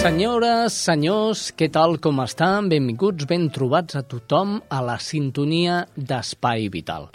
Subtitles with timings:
[0.00, 2.70] Senyores, senyors, què tal, com estan?
[2.72, 7.10] Benvinguts, ben trobats a tothom a la sintonia d'Espai Vital.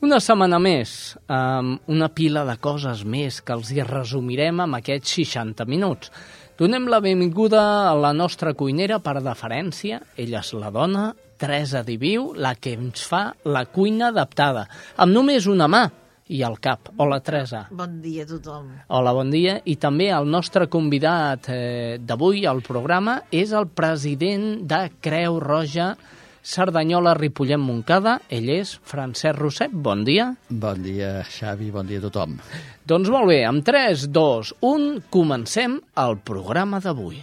[0.00, 5.18] Una setmana més, amb una pila de coses més que els hi resumirem amb aquests
[5.20, 6.08] 60 minuts.
[6.56, 10.00] Donem la benvinguda a la nostra cuinera per deferència.
[10.16, 15.52] Ella és la dona, Teresa Diviu, la que ens fa la cuina adaptada, amb només
[15.52, 15.84] una mà,
[16.28, 16.92] i al cap.
[16.96, 17.66] Hola, Teresa.
[17.70, 18.70] Bon dia a tothom.
[18.88, 19.58] Hola, bon dia.
[19.64, 25.94] I també el nostre convidat eh, d'avui al programa és el president de Creu Roja
[26.42, 28.18] Cerdanyola Ripollet Moncada.
[28.28, 29.72] Ell és Francesc Roset.
[29.72, 30.32] Bon dia.
[30.50, 32.38] Bon dia, Xavi, bon dia a tothom.
[32.86, 37.22] Doncs molt bé, amb 3, 2, 1, comencem el programa d'avui.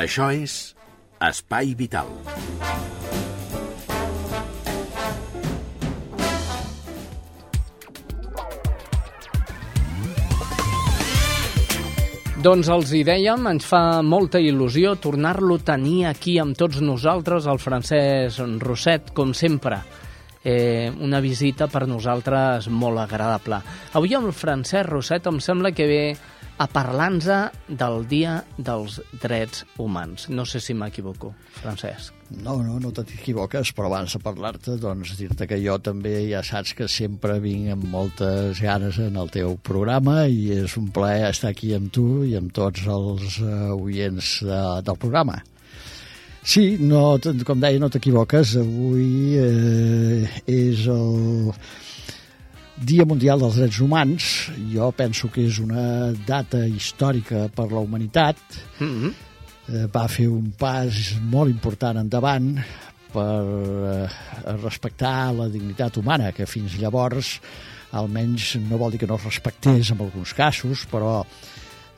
[0.00, 0.60] Això és
[1.20, 2.08] Espai Vital.
[12.40, 17.44] Doncs els hi dèiem, ens fa molta il·lusió tornar-lo a tenir aquí amb tots nosaltres,
[17.44, 19.82] el Francesc Roset, com sempre.
[20.40, 23.58] Eh, una visita per nosaltres molt agradable.
[23.92, 26.00] Avui amb el Francesc Roset em sembla que ve
[26.60, 27.26] a parlar-nos
[27.66, 30.28] del Dia dels Drets Humans.
[30.28, 32.12] No sé si m'equivoco, Francesc.
[32.44, 36.76] No, no, no t'equivoques, però abans de parlar-te, doncs dir-te que jo també ja saps
[36.78, 41.54] que sempre vinc amb moltes ganes en el teu programa i és un plaer estar
[41.54, 45.40] aquí amb tu i amb tots els uh, oients de, del programa.
[46.44, 51.50] Sí, no, com deia, no t'equivoques, avui eh, és el
[52.80, 54.26] Dia Mundial dels Drets Humans,
[54.72, 58.38] jo penso que és una data històrica per la humanitat,
[58.78, 59.12] mm -hmm.
[59.68, 60.88] eh, va fer un pas
[61.20, 62.56] molt important endavant
[63.12, 64.08] per eh,
[64.62, 67.40] respectar la dignitat humana, que fins llavors
[67.92, 71.24] almenys no vol dir que no es respectés en alguns casos, però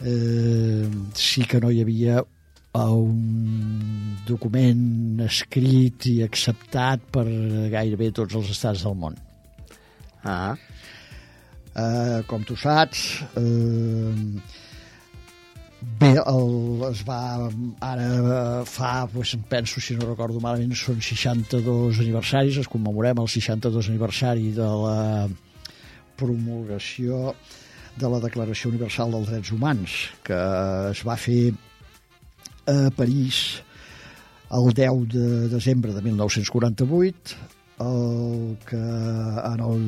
[0.05, 2.25] eh, sí que no hi havia
[2.75, 7.27] un document escrit i acceptat per
[7.71, 9.15] gairebé tots els estats del món.
[10.25, 10.57] Ah.
[11.73, 14.13] Uh, com tu saps, uh,
[16.03, 17.49] bé, el, es va
[17.81, 18.09] ara
[18.69, 24.53] fa, pues, penso, si no recordo malament, són 62 aniversaris, es commemorem el 62 aniversari
[24.59, 25.01] de la
[26.21, 27.33] promulgació
[27.97, 29.97] de la Declaració Universal dels Drets Humans,
[30.29, 30.39] que
[30.91, 31.55] es va fer
[32.69, 33.63] a París
[34.53, 37.37] el 10 de desembre de 1948,
[37.81, 39.87] el que en el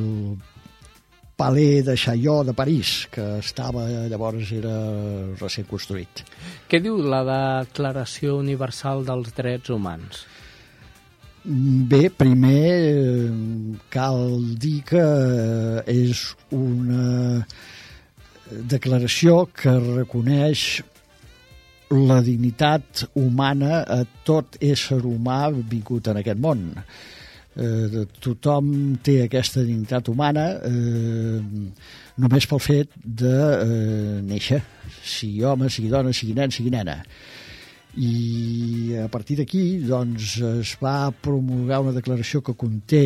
[1.36, 4.74] Palais de Chaillot de París, que estava llavors era
[5.40, 6.22] recent construït.
[6.70, 10.24] Què diu la Declaració Universal dels Drets Humans?
[11.44, 13.28] Bé, primer
[13.92, 14.22] cal
[14.56, 15.04] dir que
[15.90, 16.22] és
[16.54, 17.44] una
[18.48, 20.84] declaració que reconeix
[21.92, 26.64] la dignitat humana a tot ésser humà vingut en aquest món.
[26.78, 27.23] Eh,
[27.54, 31.38] tothom té aquesta dignitat humana eh,
[32.18, 34.60] només pel fet de eh, néixer,
[35.02, 36.98] sigui home, sigui dona, sigui nen, sigui nena.
[37.94, 43.04] I a partir d'aquí doncs, es va promulgar una declaració que conté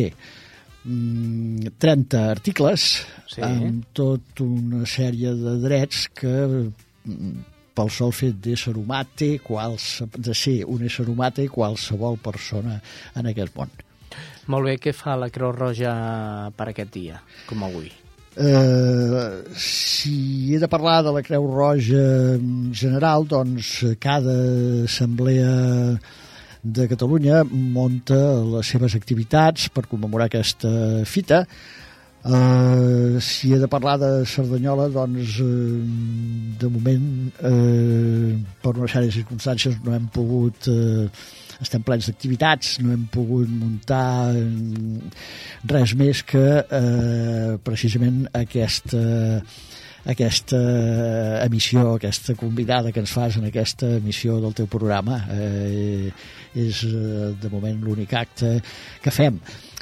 [0.81, 2.87] 30 mm, articles
[3.29, 3.43] sí.
[3.45, 7.35] amb tot una sèrie de drets que mm,
[7.77, 12.79] pel sol fet d'ésser humà té quals, de ser un ésser humà té qualsevol persona
[13.15, 13.69] en aquest món.
[14.49, 15.93] Molt bé, què fa la Creu Roja
[16.57, 17.19] per aquest dia,
[17.49, 17.91] com avui?
[18.39, 22.05] Eh, si he de parlar de la Creu Roja
[22.37, 24.35] en general, doncs cada
[24.85, 25.51] assemblea
[26.63, 28.17] de Catalunya monta
[28.55, 31.45] les seves activitats per commemorar aquesta fita.
[32.19, 35.47] Uh, si he de parlar de Cerdanyola, doncs uh,
[36.59, 37.05] de moment,
[37.43, 40.71] eh, per una sèrie de circumstàncies, no hem pogut...
[40.71, 41.09] Eh,
[41.59, 44.31] estem plens d'activitats, no hem pogut muntar
[45.67, 49.01] res més que eh, precisament aquesta
[50.09, 50.59] aquesta
[51.43, 55.19] emissió, aquesta convidada que ens fas en aquesta emissió del teu programa.
[55.35, 56.11] Eh,
[56.55, 58.55] és eh, de moment l'únic acte
[59.03, 59.37] que fem.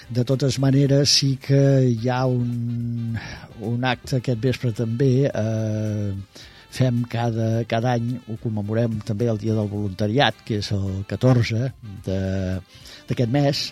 [0.09, 3.17] De totes maneres, sí que hi ha un,
[3.67, 6.13] un acte aquest vespre també, eh,
[6.77, 11.71] fem cada, cada any, ho commemorem també el Dia del Voluntariat, que és el 14
[12.05, 13.63] d'aquest mes,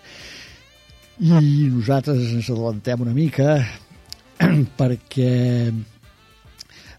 [1.16, 1.32] i
[1.72, 3.60] nosaltres ens adellantem una mica
[4.80, 5.32] perquè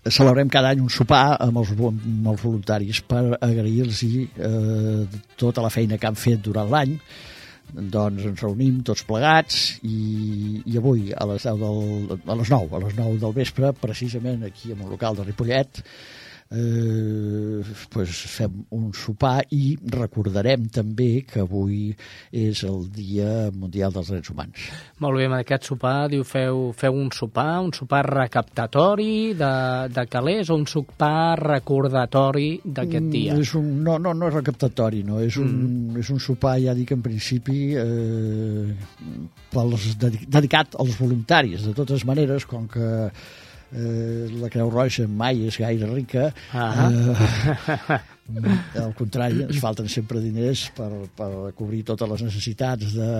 [0.06, 5.72] celebrem cada any un sopar amb els, amb els voluntaris per agrair-los eh, tota la
[5.74, 6.94] feina que han fet durant l'any
[7.74, 12.76] doncs ens reunim tots plegats i, i avui a les, 10 del, a les 9
[12.78, 15.82] a les 9 del vespre precisament aquí en un local de Ripollet
[16.50, 21.90] eh, pues fem un sopar i recordarem també que avui
[22.30, 24.66] és el Dia Mundial dels Drets Humans.
[25.02, 29.54] Molt bé, amb aquest sopar, diu, feu, feu un sopar, un sopar recaptatori de,
[29.92, 33.34] de calés o un sopar recordatori d'aquest dia?
[33.34, 36.04] Mm, és un, no, no, no és recaptatori, no, és un, mm.
[36.04, 38.70] és un sopar, ja dic, en principi, eh,
[39.52, 41.66] pels, dedicat als voluntaris.
[41.66, 43.10] De totes maneres, com que
[43.72, 46.30] eh, la Creu Roja mai és gaire rica.
[46.52, 46.90] Ah
[48.34, 53.10] eh, al contrari, ens falten sempre diners per, per cobrir totes les necessitats de,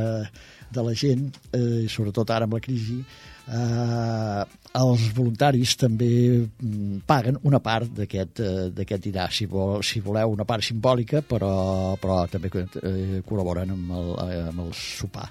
[0.72, 2.98] de la gent, eh, sobretot ara amb la crisi.
[3.46, 4.44] Eh,
[4.76, 6.10] els voluntaris també
[6.42, 11.94] mm, paguen una part d'aquest eh, dinar, si, vol, si voleu una part simbòlica, però,
[12.02, 14.14] però també eh, col·laboren amb el,
[14.50, 15.30] amb el sopar.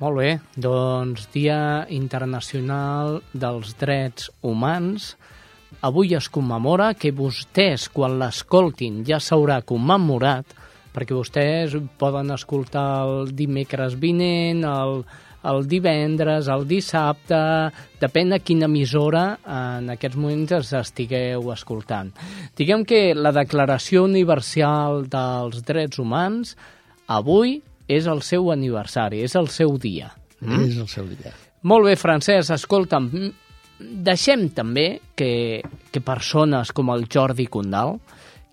[0.00, 5.12] Molt bé, doncs Dia Internacional dels Drets Humans.
[5.86, 10.50] Avui es commemora que vostès, quan l'escoltin, ja s'haurà commemorat,
[10.94, 15.04] perquè vostès poden escoltar el dimecres vinent, el,
[15.46, 17.38] el divendres, el dissabte,
[18.02, 22.10] depèn de quina emissora en aquests moments es estigueu escoltant.
[22.58, 26.56] Diguem que la Declaració Universal dels Drets Humans
[27.14, 30.10] avui és el seu aniversari, és el seu dia.
[30.40, 30.68] Mm?
[30.68, 31.32] És el seu dia.
[31.64, 33.08] Molt bé, Francesc, escolta'm,
[33.78, 37.98] deixem també que, que persones com el Jordi Condal,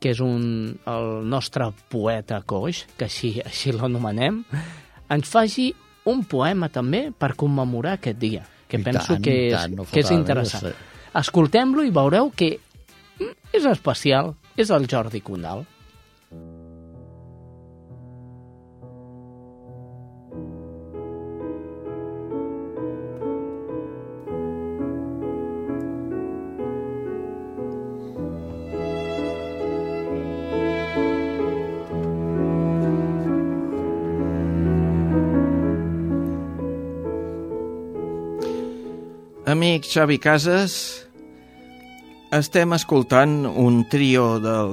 [0.01, 4.41] que és un, el nostre poeta coix, que així, així l'anomenem,
[5.11, 5.69] ens faci
[6.09, 9.85] un poema també per commemorar aquest dia, que I penso tant, que, és, tant, no
[9.85, 10.71] que és interessant.
[11.21, 12.55] Escoltem-lo i veureu que
[13.51, 15.65] és especial, és el Jordi Condal.
[39.61, 41.05] Amic Xavi Casas,
[42.33, 44.71] estem escoltant un trio del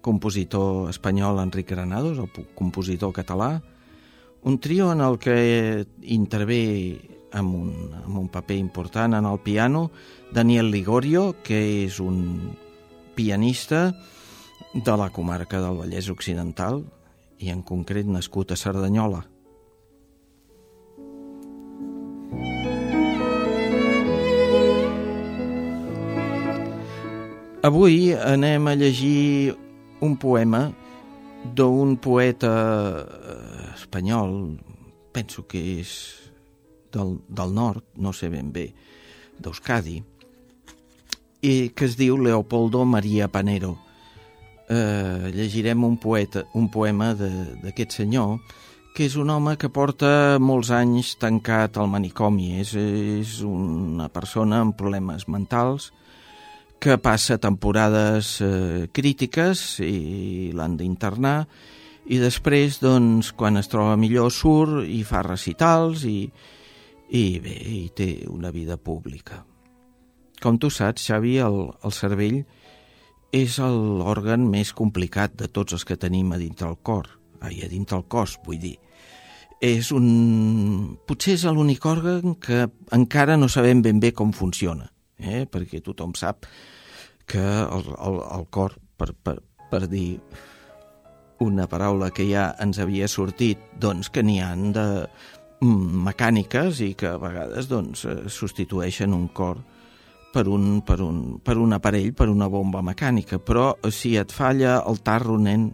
[0.00, 3.58] compositor espanyol Enric Granados, el compositor català,
[4.40, 6.62] un trio en el que intervé
[7.36, 9.90] amb un, amb un paper important en el piano
[10.32, 12.56] Daniel Ligorio, que és un
[13.12, 13.90] pianista
[14.72, 16.86] de la comarca del Vallès Occidental
[17.36, 19.26] i en concret nascut a Cerdanyola.
[27.64, 29.54] Avui anem a llegir
[30.04, 30.66] un poema
[31.56, 32.50] d'un poeta
[33.00, 34.34] eh, espanyol,
[35.16, 35.94] penso que és
[36.92, 38.66] del, del nord, no sé ben bé,
[39.40, 39.96] d'Euskadi,
[41.40, 43.78] i que es diu Leopoldo Maria Panero.
[44.68, 48.42] Eh, llegirem un, poeta, un poema d'aquest senyor,
[48.92, 52.58] que és un home que porta molts anys tancat al manicomi.
[52.60, 55.94] És, és una persona amb problemes mentals,
[56.84, 61.38] que passa temporades eh, crítiques i l'han d'internar
[62.12, 66.18] i després, doncs, quan es troba millor, surt i fa recitals i,
[67.16, 69.40] i bé, i té una vida pública.
[70.44, 72.42] Com tu saps, Xavi, el, el cervell
[73.34, 77.08] és l'òrgan més complicat de tots els que tenim a dintre el cor,
[77.40, 78.76] ai, a dintre el cos, vull dir.
[79.64, 80.98] És un...
[81.08, 85.46] Potser és l'únic òrgan que encara no sabem ben bé com funciona, eh?
[85.48, 86.44] perquè tothom sap
[87.26, 89.38] que el, el, el cor, per, per,
[89.70, 90.20] per dir
[91.44, 94.86] una paraula que ja ens havia sortit, doncs que n'hi han de
[95.64, 99.62] mecàniques i que a vegades doncs, substitueixen un cor
[100.34, 104.80] per un, per, un, per un aparell, per una bomba mecànica, però si et falla
[104.82, 105.68] el tarro, nen,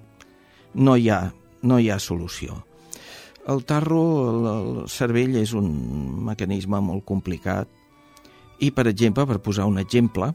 [0.75, 1.23] no hi ha,
[1.65, 2.61] no hi ha solució.
[3.49, 5.71] El tarro, el, el cervell és un
[6.29, 7.71] mecanisme molt complicat
[8.61, 10.35] i, per exemple, per posar un exemple,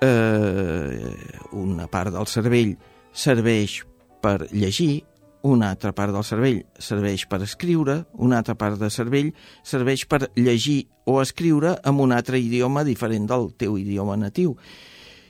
[0.00, 1.14] eh,
[1.52, 2.76] una part del cervell
[3.12, 3.80] serveix
[4.20, 5.04] per llegir,
[5.42, 9.30] una altra part del cervell serveix per escriure, una altra part del cervell
[9.64, 14.56] serveix per llegir o escriure en un altre idioma diferent del teu idioma natiu.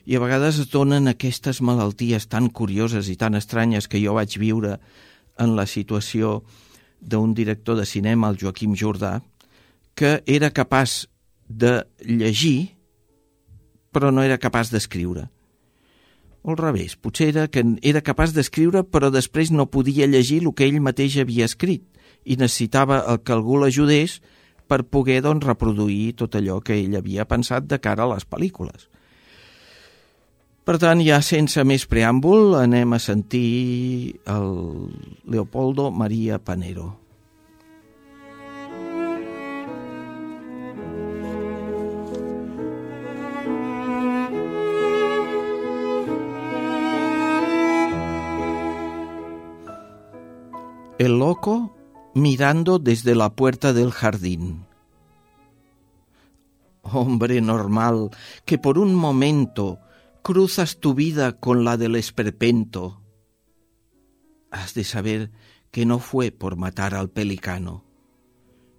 [0.06, 4.34] I a vegades es donen aquestes malalties tan curioses i tan estranyes que jo vaig
[4.42, 4.78] viure
[5.38, 6.40] en la situació
[7.00, 9.20] d'un director de cinema, el Joaquim Jordà,
[9.94, 11.06] que era capaç
[11.48, 12.79] de llegir,
[13.90, 15.28] però no era capaç d'escriure
[16.42, 20.54] o al revés, potser era que era capaç d'escriure però després no podia llegir el
[20.56, 21.84] que ell mateix havia escrit
[22.24, 24.20] i necessitava el que algú l'ajudés
[24.70, 28.86] per poder doncs, reproduir tot allò que ell havia pensat de cara a les pel·lícules.
[30.64, 34.52] Per tant, ja sense més preàmbul, anem a sentir el
[35.26, 36.99] Leopoldo Maria Panero.
[51.00, 51.74] El loco
[52.14, 54.66] mirando desde la puerta del jardín.
[56.82, 58.10] Hombre normal,
[58.44, 59.78] que por un momento
[60.20, 63.00] cruzas tu vida con la del esperpento.
[64.50, 65.30] Has de saber
[65.70, 67.82] que no fue por matar al pelicano,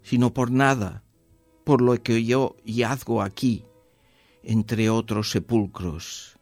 [0.03, 1.03] sino por nada,
[1.63, 3.65] por lo que yo yazgo aquí,
[4.43, 6.37] entre otros sepulcros,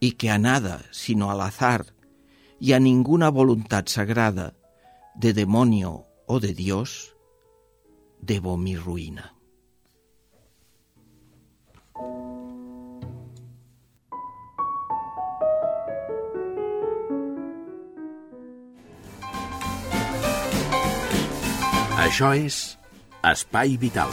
[0.00, 1.94] y que a nada, sino al azar,
[2.58, 4.55] y a ninguna voluntad sagrada,
[5.16, 7.16] de demonio o de Dios,
[8.20, 9.32] debo mi ruina.
[21.96, 22.76] Això és
[23.24, 24.12] Espai Vital.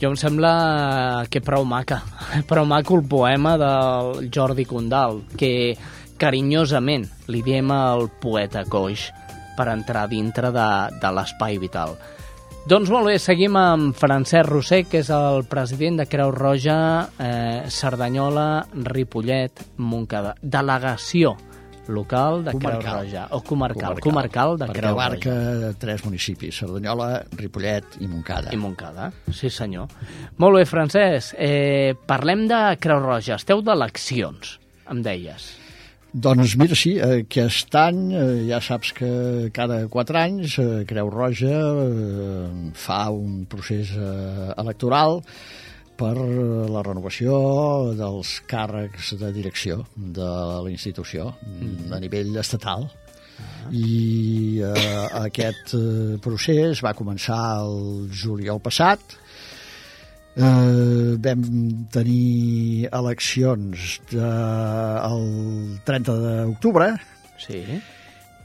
[0.00, 2.00] Jo em sembla que prou maca,
[2.48, 5.76] prou maco el poema del Jordi Condal, que
[6.20, 9.10] carinyosament li diem al poeta coix
[9.56, 10.68] per entrar dintre de,
[11.02, 11.96] de l'espai vital.
[12.62, 17.64] Doncs molt bé, seguim amb Francesc Roser, que és el president de Creu Roja, eh,
[17.66, 20.36] Cerdanyola, Ripollet, Montcada.
[20.40, 21.34] Delegació
[21.88, 22.80] local de Comarcal.
[22.80, 25.72] Creu Roja, o comarcal, comarcal, de perquè Creu abarca Roja.
[25.78, 28.52] tres municipis, Cerdanyola, Ripollet i Montcada.
[28.52, 29.88] I Montcada, sí senyor.
[30.38, 33.34] Molt bé, Francesc, eh, parlem de Creu Roja.
[33.40, 34.58] Esteu d'eleccions,
[34.90, 35.50] em deies.
[36.12, 41.56] Doncs mira, sí, aquest any eh, ja saps que cada quatre anys eh, Creu Roja
[41.56, 45.22] eh, fa un procés electoral
[46.02, 47.36] per eh, la renovació
[47.98, 50.28] dels càrrecs de direcció de
[50.66, 51.92] la institució mm.
[51.94, 52.88] a nivell estatal.
[53.72, 59.18] I eh, aquest eh, procés va començar el juliol passat,
[60.32, 61.42] Eh, vam
[61.92, 64.28] tenir eleccions de,
[65.04, 65.26] el
[65.84, 66.86] 30 d'octubre
[67.42, 67.60] Sí.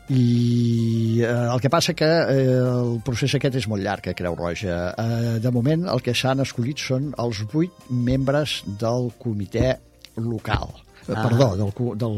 [0.10, 4.38] I eh, el que passa que eh, el procés aquest és molt llarg a Creu
[4.40, 4.78] Roja.
[4.96, 9.76] Eh, de moment el que s'han escollit són els vuit membres del comitè
[10.24, 10.72] local.
[10.76, 10.84] Ah.
[11.08, 11.24] Ah.
[11.24, 12.18] Perdó, del, del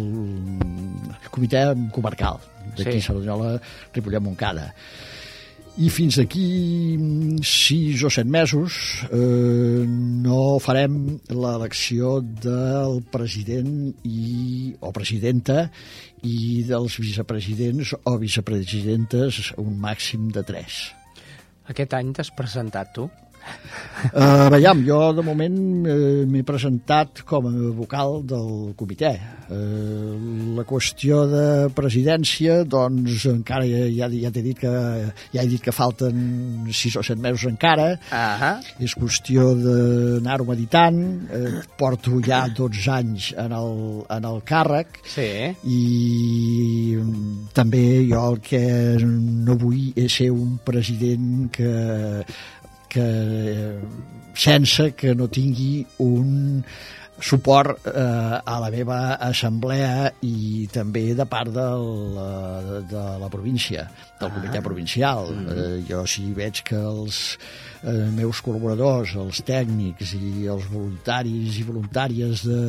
[1.29, 2.39] comitè comarcal
[2.77, 3.05] d'aquí sí.
[3.10, 3.58] Cerdanyola,
[3.93, 4.69] Ripollet, Montcada.
[5.77, 8.73] I fins aquí mm, sis o set mesos
[9.13, 15.69] eh, no farem l'elecció del president i, o presidenta
[16.25, 20.89] i dels vicepresidents o vicepresidentes un màxim de tres.
[21.69, 23.07] Aquest any t'has presentat tu?
[24.00, 25.96] Uh, veiem, jo de moment uh,
[26.29, 29.12] m'he presentat com a vocal del comitè.
[29.50, 34.72] Uh, la qüestió de presidència, doncs encara ja, ja, ja t'he dit que
[35.34, 37.89] ja he dit que falten sis o set mesos encara.
[38.15, 38.53] Ahà.
[38.79, 41.01] És qüestió d'anar-ho meditant.
[41.27, 43.75] Uh, porto ja 12 anys en el,
[44.15, 45.27] en el càrrec Sí.
[45.67, 48.63] i mm, també jo el que
[49.03, 51.69] no vull és ser un president que
[52.89, 53.08] que
[54.34, 56.63] sense que no tingui un
[57.19, 61.67] suport eh, a la meva assemblea i també de part de
[62.15, 62.29] la,
[62.88, 65.31] de la província, del comitè provincial.
[65.31, 67.19] Eh, jo si veig que els
[67.83, 72.61] eh, meus col·laboradors, els tècnics i els voluntaris i voluntàries de,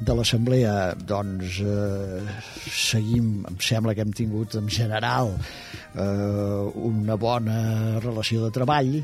[0.00, 2.22] de l'assemblea doncs eh,
[2.66, 7.60] seguim, em sembla que hem tingut en general eh, una bona
[8.02, 8.96] relació de treball,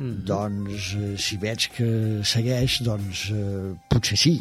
[0.00, 1.90] doncs eh, si veig que
[2.26, 4.36] segueix, doncs eh, potser sí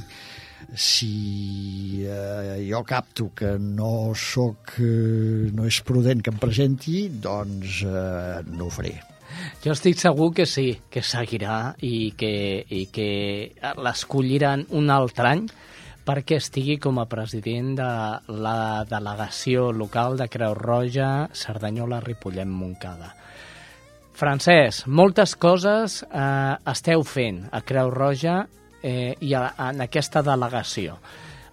[0.76, 7.82] si eh, jo capto que no soc, eh, no és prudent que em presenti, doncs
[7.88, 8.98] eh, no ho faré.
[9.64, 12.34] Jo estic segur que sí, que seguirà i que,
[12.66, 13.10] i que
[13.80, 15.46] l'escolliran un altre any
[16.10, 17.90] perquè estigui com a president de
[18.42, 23.12] la delegació local de Creu Roja, Cerdanyola, Ripollet, Montcada.
[24.20, 28.42] Francesc, moltes coses eh, esteu fent a Creu Roja
[28.84, 30.98] eh, i a, en aquesta delegació.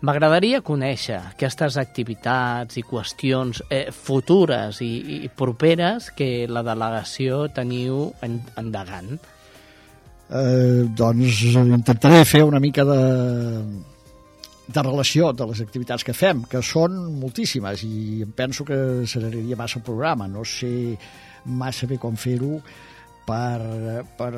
[0.05, 4.93] M'agradaria conèixer aquestes activitats i qüestions eh, futures i,
[5.25, 9.17] i properes que la delegació teniu en, endegant.
[10.27, 13.01] Eh, doncs intentaré fer una mica de,
[14.67, 19.57] de relació de les activitats que fem, que són moltíssimes i em penso que s'agradaria
[19.57, 20.29] massa el programa.
[20.29, 20.99] No sé
[21.47, 22.61] massa bé com fer-ho
[23.27, 24.31] per, per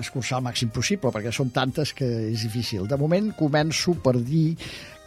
[0.00, 2.88] escurçar el màxim possible, perquè són tantes que és difícil.
[2.88, 4.56] De moment començo per dir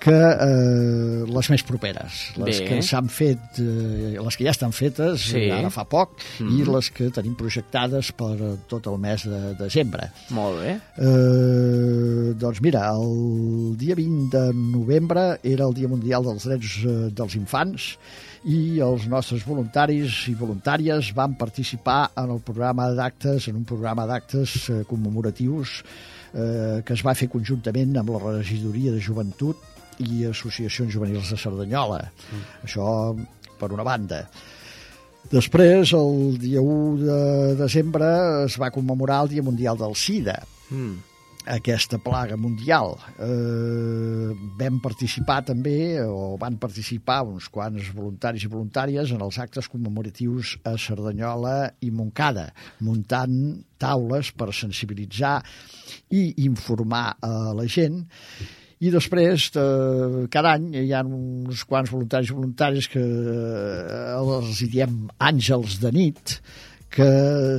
[0.06, 2.66] que eh, les més properes, les Bé.
[2.68, 5.32] que s'han fet, eh, les que ja estan fetes Sí.
[5.32, 5.46] sí.
[5.50, 6.60] ara fa poc, mm -hmm.
[6.60, 8.36] i les que tenim projectades per
[8.68, 10.12] tot el mes de desembre.
[10.30, 10.78] Molt bé.
[10.98, 17.10] Eh, doncs mira, el dia 20 de novembre era el Dia Mundial dels Drets eh,
[17.12, 17.98] dels Infants
[18.46, 24.06] i els nostres voluntaris i voluntàries van participar en el programa d'actes, en un programa
[24.10, 29.58] d'actes eh, commemoratius eh, que es va fer conjuntament amb la regidoria de joventut
[30.06, 32.02] i associacions juvenils de Cerdanyola.
[32.06, 32.44] Mm.
[32.68, 32.88] Això
[33.58, 34.26] per una banda.
[35.32, 37.22] Després, el dia 1 de
[37.58, 38.10] desembre,
[38.46, 40.98] es va commemorar el Dia Mundial del SIDA Mm.
[41.46, 42.96] Aquesta plaga mundial.
[43.22, 49.70] Eh, vam participar també, o van participar uns quants voluntaris i voluntàries en els actes
[49.72, 52.50] commemoratius a Cerdanyola i Montcada,
[52.82, 55.40] muntant taules per sensibilitzar
[56.10, 58.06] i informar a la gent
[58.84, 64.60] i després, eh, cada any, hi ha uns quants voluntaris i voluntaris que eh, els
[64.74, 66.36] diem àngels de nit,
[66.96, 67.08] que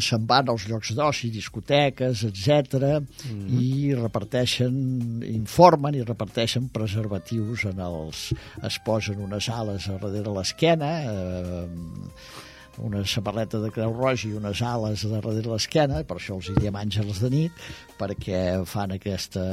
[0.03, 3.61] se'n van als llocs d'oci, discoteques, etc Mm-hmm.
[3.61, 4.75] i reparteixen,
[5.29, 8.27] informen i reparteixen preservatius en els...
[8.66, 11.66] es posen unes ales a darrere l'esquena, eh,
[12.83, 16.77] una samarreta de Creu Roja i unes ales darrere l'esquena, per això els hi diem
[16.77, 17.65] àngels de nit,
[17.99, 19.45] perquè fan aquesta,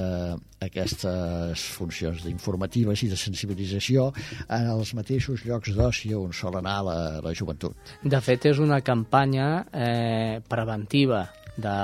[0.63, 4.09] aquestes funcions informatives i de sensibilització
[4.47, 7.95] en els mateixos llocs d'oci on sol anar la, la joventut.
[8.03, 11.75] De fet, és una campanya eh, preventiva de,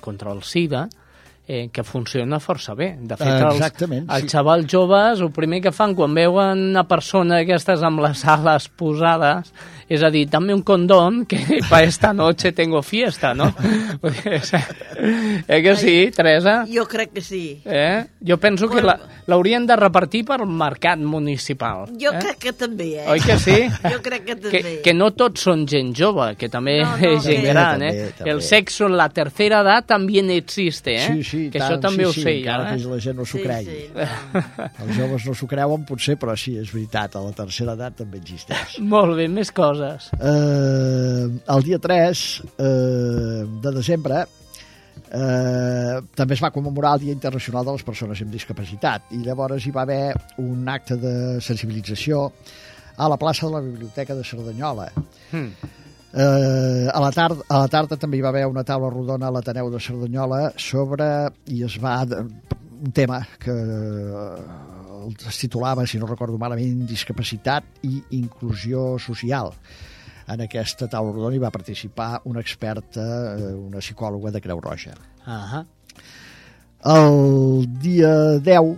[0.00, 0.88] contra el SIDA
[1.48, 2.92] eh, que funciona força bé.
[3.00, 4.32] De fet, els, Exactament, els sí.
[4.36, 9.50] xavals joves, el primer que fan quan veuen una persona d'aquestes amb les ales posades,
[9.88, 11.38] és a dir, dame un condón que
[11.70, 13.54] para esta noche tengo fiesta, no?
[15.48, 16.66] eh que sí, Teresa?
[16.66, 17.60] Jo crec que sí.
[17.64, 18.04] Eh?
[18.20, 21.86] Jo penso que la- l'haurien de repartir per mercat municipal.
[22.00, 22.18] Jo eh?
[22.20, 23.06] crec que també, eh?
[23.12, 23.56] Oi que sí?
[23.84, 24.50] Jo crec que també.
[24.62, 27.78] que, que no tots són gent jove, que també No, no, és gent que- gran,
[27.80, 28.12] També, eh?
[28.18, 28.30] també.
[28.32, 31.06] El sexo en la tercera edat també existe, eh?
[31.06, 32.90] Sí, sí, que tant, això també sí, ho sí, sé encara jo, que eh?
[32.94, 33.78] la gent no s'ho sí, cregui.
[33.86, 34.44] sí.
[34.84, 38.18] Els joves no s'ho creuen, potser, però sí, és veritat, a la tercera edat també
[38.18, 38.78] existeix.
[38.80, 39.77] Molt bé, més coses.
[40.18, 42.24] Eh, el dia 3
[42.58, 44.24] eh, de desembre
[45.12, 49.66] eh, també es va commemorar el Dia Internacional de les Persones amb Discapacitat i llavors
[49.66, 50.14] hi va haver
[50.44, 51.14] un acte de
[51.44, 52.28] sensibilització
[52.98, 54.88] a la plaça de la Biblioteca de Cerdanyola.
[55.30, 55.50] Hmm.
[56.08, 59.34] Eh, a, la tarda, a la tarda també hi va haver una taula rodona a
[59.34, 61.06] l'Ateneu de Cerdanyola sobre,
[61.52, 62.00] i es va,
[62.80, 69.52] un tema que eh, es titulava, si no recordo malament, discapacitat i inclusió social.
[70.28, 73.04] En aquesta taula rodona hi va participar una experta,
[73.36, 74.94] eh, una psicòloga de Creu Roja.
[75.24, 75.64] Ahà.
[76.88, 78.12] El dia
[78.44, 78.74] 10,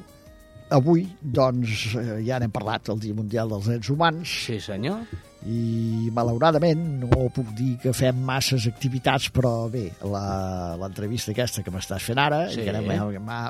[0.70, 5.04] avui, doncs, eh, ja n'hem parlat, el Dia Mundial dels Drets Humans, Sí, senyor.
[5.48, 11.70] I malauradament no puc dir que fem masses activitats, però bé, la- l'entrevista aquesta que
[11.72, 12.60] m'estàs fent ara Sí.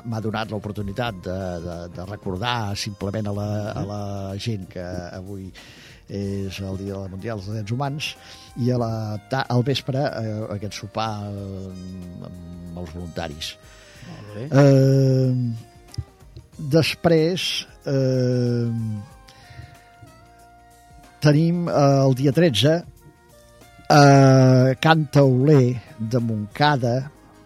[0.05, 4.03] m'ha- donat l'oportunitat de, de, de recordar simplement a la, a la
[4.37, 4.85] gent que
[5.17, 5.51] avui
[6.11, 8.15] és el Dia Mundial dels Drets Humans
[8.63, 8.91] i a la,
[9.47, 11.71] al vespre eh, aquest sopar eh,
[12.27, 13.53] amb els voluntaris.
[14.07, 14.47] Molt bé.
[14.63, 15.31] Eh,
[16.71, 18.67] després eh,
[21.21, 21.73] tenim eh,
[22.05, 22.75] el dia 13
[23.89, 26.95] eh, Can Tauler de Montcada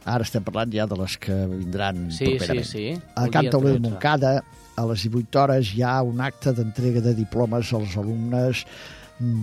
[0.06, 2.68] ara estem parlant ja de les que vindran Sí, sí, properament.
[2.70, 2.86] sí.
[3.16, 3.90] A el Can dia Tauler de 13.
[3.90, 4.34] Montcada,
[4.78, 8.66] a les 18 hores, hi ha un acte d'entrega de diplomes als alumnes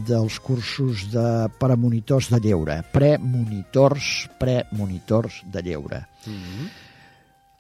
[0.06, 2.76] dels cursos de premonitors de lleure.
[2.92, 6.02] Premonitors, premonitors de lleure.
[6.26, 6.68] Mhm.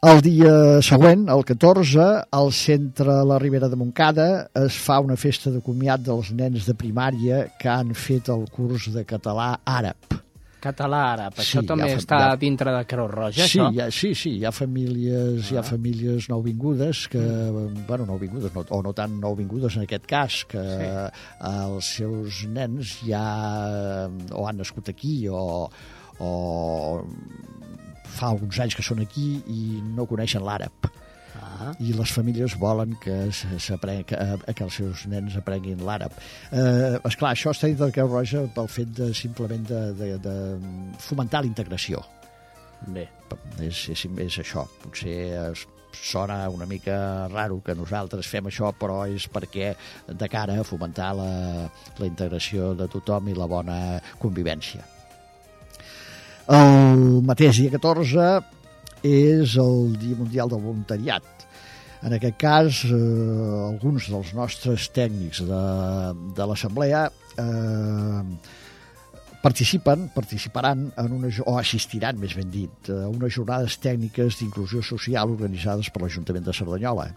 [0.02, 4.24] El dia següent, el 14, al centre La Ribera de Montcada
[4.58, 8.88] es fa una festa de comiat dels nens de primària que han fet el curs
[8.90, 10.16] de català àrab.
[10.62, 13.68] Català àrab, Sí, això també ja fa- està ja- dintre de Creu Roja, Sí, això?
[13.82, 17.22] ha, sí, sí, hi ha famílies, hi ha famílies nouvingudes que,
[17.86, 21.14] bueno, nouvingudes, no, o no tan nouvingudes en aquest cas, que Sí.
[21.46, 25.70] els seus nens ja o han nascut aquí o,
[26.18, 27.04] o
[28.12, 30.92] fa uns anys que són aquí i no coneixen l'àrab
[31.42, 36.12] Ah, i les famílies volen que, que, eh, que els seus nens aprenguin l'àrab.
[36.52, 40.34] Eh, esclar, això està dintre de Creu Roja pel fet de simplement de, de, de
[41.00, 42.02] fomentar la integració
[42.86, 43.08] bé.
[43.60, 44.66] és, és, és això.
[44.82, 45.16] Potser
[45.48, 49.74] es, sona una mica raro que nosaltres fem això, però és perquè
[50.08, 51.30] de cara a fomentar la,
[51.98, 53.78] la integració de tothom i la bona
[54.18, 54.84] convivència.
[56.50, 58.42] El mateix dia 14
[59.06, 61.22] és el Dia Mundial del Voluntariat.
[62.02, 62.96] En aquest cas, eh,
[63.68, 65.62] alguns dels nostres tècnics de,
[66.34, 67.04] de l'Assemblea
[67.38, 68.22] eh,
[69.42, 75.30] participen, participaran en una, o assistiran, més ben dit, a unes jornades tècniques d'inclusió social
[75.30, 77.12] organitzades per l'Ajuntament de Cerdanyola.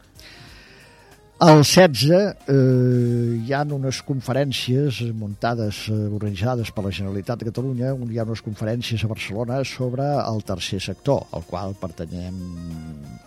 [1.44, 2.12] El 16
[2.48, 8.22] eh, hi ha unes conferències muntades, eh, organitzades per la Generalitat de Catalunya, on hi
[8.22, 12.40] ha unes conferències a Barcelona sobre el tercer sector, al qual pertanyem,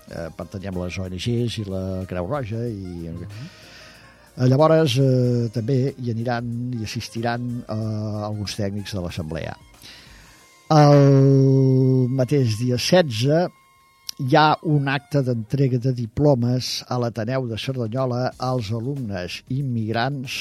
[0.09, 3.13] eh, pertanyem les ONGs i la Creu Roja i...
[3.13, 6.49] Eh, Llavors, eh, també hi aniran
[6.81, 7.77] i assistiran eh,
[8.25, 9.57] alguns tècnics de l'Assemblea.
[10.73, 13.53] El mateix dia 16
[14.19, 20.39] hi ha un acte d'entrega de diplomes a l'Ateneu de Cerdanyola als alumnes immigrants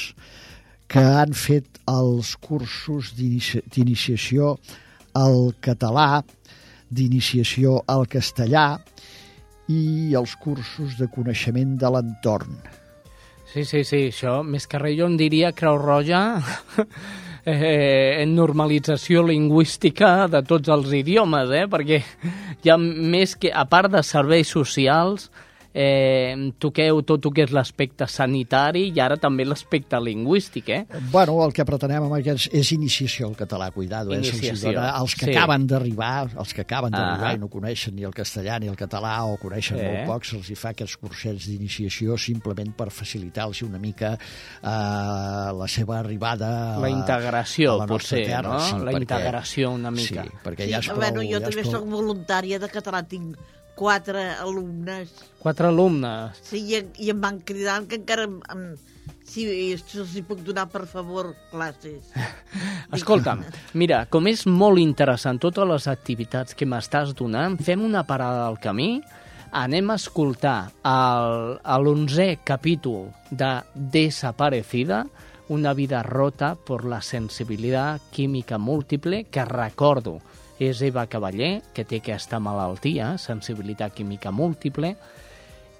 [0.90, 4.56] que han fet els cursos d'inici- d'iniciació
[5.14, 6.24] al català,
[6.90, 8.80] d'iniciació al castellà
[9.68, 12.56] i els cursos de coneixement de l'entorn.
[13.52, 16.40] Sí, sí, sí, això, més que res jo diria Creu Roja
[17.48, 21.66] eh, normalització lingüística de tots els idiomes, eh?
[21.70, 22.02] perquè
[22.62, 25.28] hi ha més que, a part de serveis socials,
[25.74, 30.86] eh, toqueu tot el que és l'aspecte sanitari i ara també l'aspecte lingüístic, eh?
[31.12, 34.18] Bueno, el que pretenem amb aquests és iniciació al català, cuidado, eh?
[34.18, 35.34] Iniciació, dona als que sí.
[35.36, 37.34] acaben d'arribar, els que acaben d'arribar Ah.
[37.34, 39.84] i no coneixen ni el castellà ni el català o coneixen Sí.
[39.84, 45.66] molt poc, se'ls hi fa aquests cursets d'iniciació simplement per facilitar-los una mica eh, la
[45.68, 48.60] seva arribada a La integració, a la potser, terra, no?
[48.60, 50.24] sí, la perquè- integració una mica.
[50.24, 50.98] Sí, perquè Sí, ja és prou...
[50.98, 53.36] bueno, jo ja també prou- soc voluntària de català, tinc
[53.78, 56.38] quatre alumnes, Quatre alumnes.
[56.42, 58.64] sí, i, i em van cridant que encara em, em,
[59.28, 59.44] si
[59.78, 62.10] se'ls hi puc donar, per favor, classes.
[62.96, 63.44] Escolta'm,
[63.78, 68.58] mira, com és molt interessant totes les activitats que m'estàs donant, fem una parada al
[68.58, 68.96] camí,
[69.52, 70.58] anem a escoltar
[71.84, 75.04] l'onzè capítol de Desaparecida,
[75.48, 80.18] una vida rota por la sensibilitat química múltiple, que recordo
[80.58, 84.94] és Eva Cavaller, que té aquesta malaltia, sensibilitat química múltiple,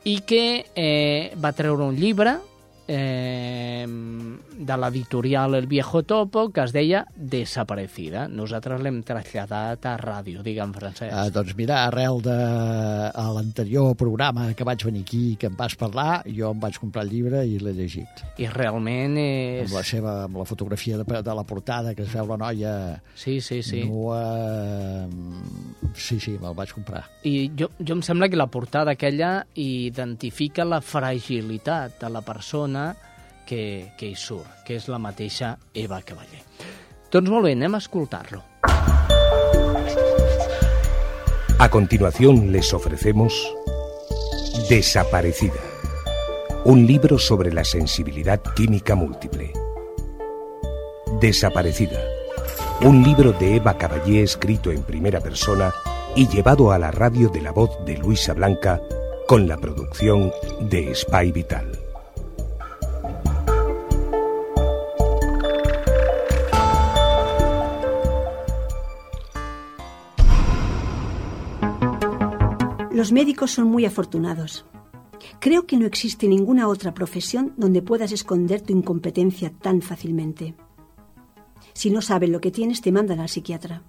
[0.07, 2.39] i que eh, va treure un llibre
[2.89, 8.27] eh, de l'editorial El Viejo Topo que es deia Desaparecida.
[8.29, 11.13] Nosaltres l'hem traslladat a ràdio, digue'm, Francesc.
[11.13, 12.37] Eh, doncs mira, arrel de
[13.37, 17.13] l'anterior programa que vaig venir aquí que em vas parlar, jo em vaig comprar el
[17.13, 18.25] llibre i l'he llegit.
[18.41, 19.69] I realment és...
[19.69, 22.75] Amb la seva, amb la fotografia de, de la portada que es veu la noia
[23.15, 23.85] Sí, sí, sí.
[23.85, 24.23] nua...
[24.25, 25.07] eh,
[25.99, 27.03] Sí, sí, me'l vaig comprar.
[27.27, 32.78] I jo, jo em sembla que la portada aquella identifica la fragilitat de la persona
[33.49, 34.11] que, que
[34.67, 36.43] que és la mateixa Eva Cavaller.
[37.09, 38.43] Doncs molt a escoltar-lo.
[41.59, 43.35] A continuación les ofrecemos
[44.69, 45.61] Desaparecida,
[46.65, 49.53] un libro sobre la sensibilidad química múltiple.
[51.21, 51.99] Desaparecida,
[52.83, 55.73] un libro de Eva Caballé escrito en primera persona
[56.15, 58.81] y llevado a la radio de la voz de Luisa Blanca
[59.27, 61.88] con la producción de Spy Vital.
[72.99, 74.65] Los médicos son muy afortunados.
[75.39, 80.57] Creo que no existe ninguna otra profesión donde puedas esconder tu incompetencia tan fácilmente.
[81.75, 83.83] Si no saben lo que tienes, te mandan al psiquiatra.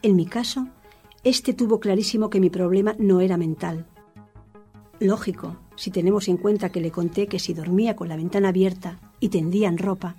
[0.00, 0.68] En mi caso,
[1.24, 3.88] este tuvo clarísimo que mi problema no era mental.
[5.00, 9.00] Lógico, si tenemos en cuenta que le conté que si dormía con la ventana abierta
[9.18, 10.14] y tendía en ropa,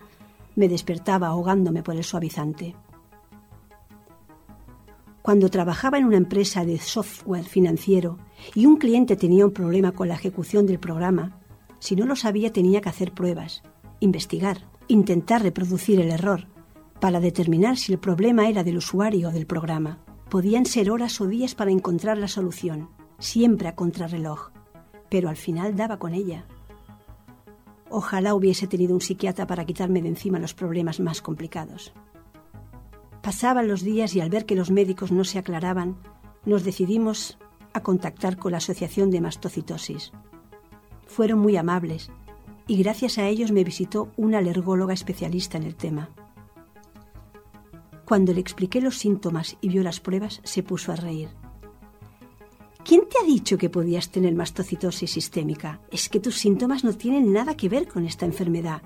[0.57, 2.75] me despertaba ahogándome por el suavizante.
[5.29, 8.17] Cuando trabajaba en una empresa de software financiero
[8.55, 11.39] y un cliente tenía un problema con la ejecución del programa,
[11.77, 13.61] si no lo sabía tenía que hacer pruebas,
[13.99, 16.47] investigar, intentar reproducir el error,
[16.99, 19.99] para determinar si el problema era del usuario o del programa.
[20.31, 22.89] Podían ser horas o días para encontrar la solución,
[23.19, 24.49] siempre a contrarreloj,
[25.11, 26.47] pero al final daba con ella.
[27.91, 31.93] Ojalá hubiese tenido un psiquiatra para quitarme de encima los problemas más complicados.
[33.29, 35.97] Pasaban los días y al ver que los médicos no se aclaraban,
[36.45, 37.37] nos decidimos
[37.73, 40.11] a contactar con la Asociación de Mastocitosis.
[41.05, 42.09] Fueron muy amables
[42.65, 46.09] y gracias a ellos me visitó una alergóloga especialista en el tema.
[48.03, 51.29] Cuando le expliqué los síntomas y vio las pruebas, se puso a reír.
[52.83, 55.81] ¿Quién te ha dicho que podías tener mastocitosis sistémica?
[55.91, 58.81] Es que tus síntomas no tienen nada que ver con esta enfermedad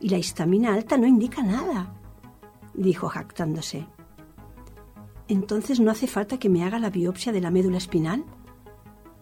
[0.00, 1.94] y la histamina alta no indica nada,
[2.76, 3.86] dijo jactándose.
[5.28, 8.24] ¿Entonces no hace falta que me haga la biopsia de la médula espinal?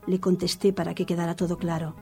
[0.07, 1.95] Le contesté para que quedara todo claro.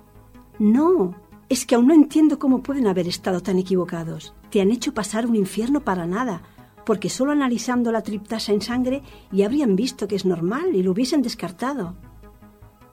[0.59, 1.15] No,
[1.49, 4.35] es que aún no entiendo cómo pueden haber estado tan equivocados.
[4.51, 6.43] Te han hecho pasar un infierno para nada,
[6.85, 10.91] porque solo analizando la triptasa en sangre ya habrían visto que es normal y lo
[10.91, 11.95] hubiesen descartado.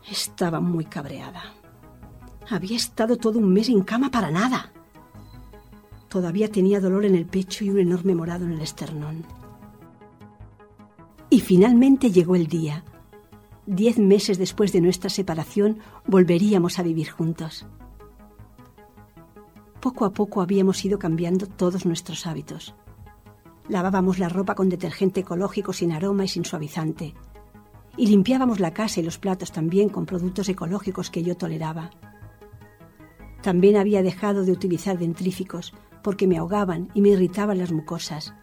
[0.09, 1.41] Estaba muy cabreada.
[2.49, 4.71] Había estado todo un mes en cama para nada.
[6.09, 9.25] Todavía tenía dolor en el pecho y un enorme morado en el esternón.
[11.29, 12.83] Y finalmente llegó el día.
[13.67, 17.67] Diez meses después de nuestra separación volveríamos a vivir juntos.
[19.79, 22.73] Poco a poco habíamos ido cambiando todos nuestros hábitos.
[23.67, 27.13] Lavábamos la ropa con detergente ecológico sin aroma y sin suavizante.
[27.95, 31.91] Y limpiábamos la casa y los platos también con productos ecológicos que yo toleraba.
[33.43, 38.33] También había dejado de utilizar dentríficos porque me ahogaban y me irritaban las mucosas.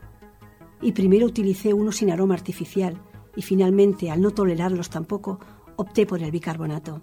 [0.80, 3.00] Y primero utilicé uno sin aroma artificial
[3.34, 5.38] y finalmente, al no tolerarlos tampoco,
[5.76, 7.02] opté por el bicarbonato.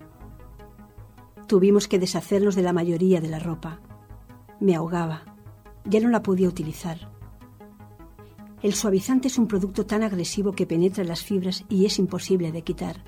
[1.48, 3.80] Tuvimos que deshacernos de la mayoría de la ropa.
[4.60, 5.24] Me ahogaba.
[5.86, 7.12] Ya no la podía utilizar.
[8.62, 12.62] El suavizante es un producto tan agresivo que penetra las fibras y es imposible de
[12.62, 13.04] quitar.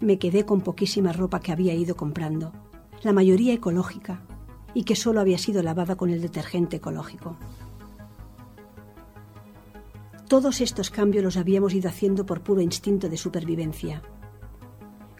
[0.00, 2.52] Me quedé con poquísima ropa que había ido comprando,
[3.02, 4.22] la mayoría ecológica,
[4.74, 7.36] y que solo había sido lavada con el detergente ecológico.
[10.28, 14.02] Todos estos cambios los habíamos ido haciendo por puro instinto de supervivencia.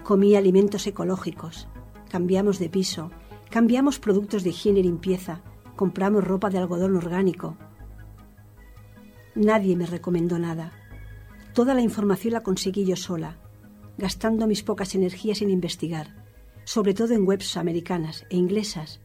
[0.02, 1.68] Comí alimentos ecológicos,
[2.08, 3.10] cambiamos de piso,
[3.50, 5.42] cambiamos productos de higiene y limpieza,
[5.76, 7.58] compramos ropa de algodón orgánico.
[9.34, 10.72] Nadie me recomendó nada.
[11.52, 13.36] Toda la información la conseguí yo sola,
[13.98, 16.24] gastando mis pocas energías en investigar,
[16.64, 19.00] sobre todo en webs americanas e inglesas,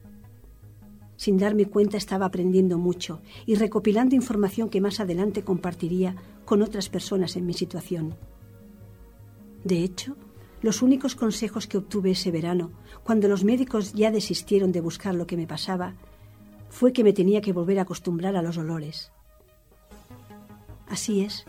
[1.17, 6.88] sin darme cuenta estaba aprendiendo mucho y recopilando información que más adelante compartiría con otras
[6.88, 8.15] personas en mi situación.
[9.63, 10.15] De hecho,
[10.62, 12.71] los únicos consejos que obtuve ese verano,
[13.03, 15.95] cuando los médicos ya desistieron de buscar lo que me pasaba,
[16.69, 19.12] fue que me tenía que volver a acostumbrar a los olores.
[20.88, 21.45] Así es.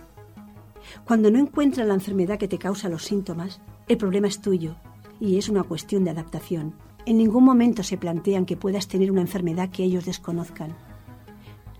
[1.04, 4.76] Cuando no encuentras la enfermedad que te causa los síntomas, el problema es tuyo
[5.20, 6.74] y es una cuestión de adaptación.
[7.06, 10.76] En ningún momento se plantean que puedas tener una enfermedad que ellos desconozcan.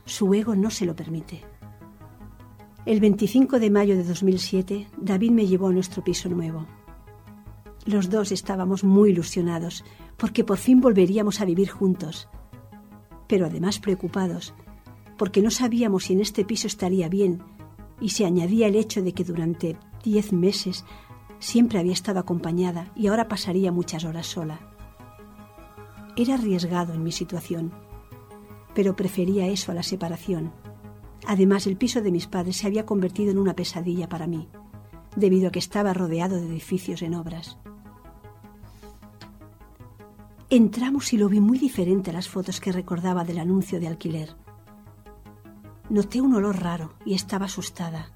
[0.05, 1.43] Su ego no se lo permite.
[2.87, 6.67] El 25 de mayo de 2007, David me llevó a nuestro piso nuevo.
[7.85, 9.85] Los dos estábamos muy ilusionados
[10.17, 12.29] porque por fin volveríamos a vivir juntos,
[13.27, 14.55] pero además preocupados
[15.19, 17.43] porque no sabíamos si en este piso estaría bien
[18.01, 20.85] y se añadía el hecho de que durante diez meses
[21.39, 24.61] siempre había estado acompañada y ahora pasaría muchas horas sola.
[26.17, 27.73] Era arriesgado en mi situación,
[28.75, 30.53] pero prefería eso a la separación.
[31.27, 34.49] Además, el piso de mis padres se había convertido en una pesadilla para mí,
[35.17, 37.59] debido a que estaba rodeado de edificios en obras.
[40.51, 44.35] Entramos y lo vi muy diferente a las fotos que recordaba del anuncio de alquiler.
[45.91, 48.13] Noté un olor raro y estaba asustada.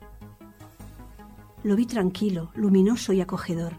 [1.64, 3.74] Lo vi tranquilo, luminoso y acogedor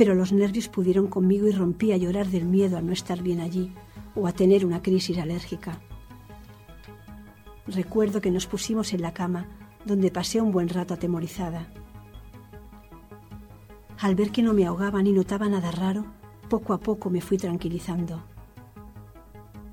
[0.00, 3.38] pero los nervios pudieron conmigo y rompí a llorar del miedo a no estar bien
[3.38, 3.70] allí
[4.14, 5.78] o a tener una crisis alérgica.
[7.66, 9.46] Recuerdo que nos pusimos en la cama,
[9.84, 11.68] donde pasé un buen rato atemorizada.
[13.98, 16.06] Al ver que no me ahogaba ni notaba nada raro,
[16.48, 18.22] poco a poco me fui tranquilizando.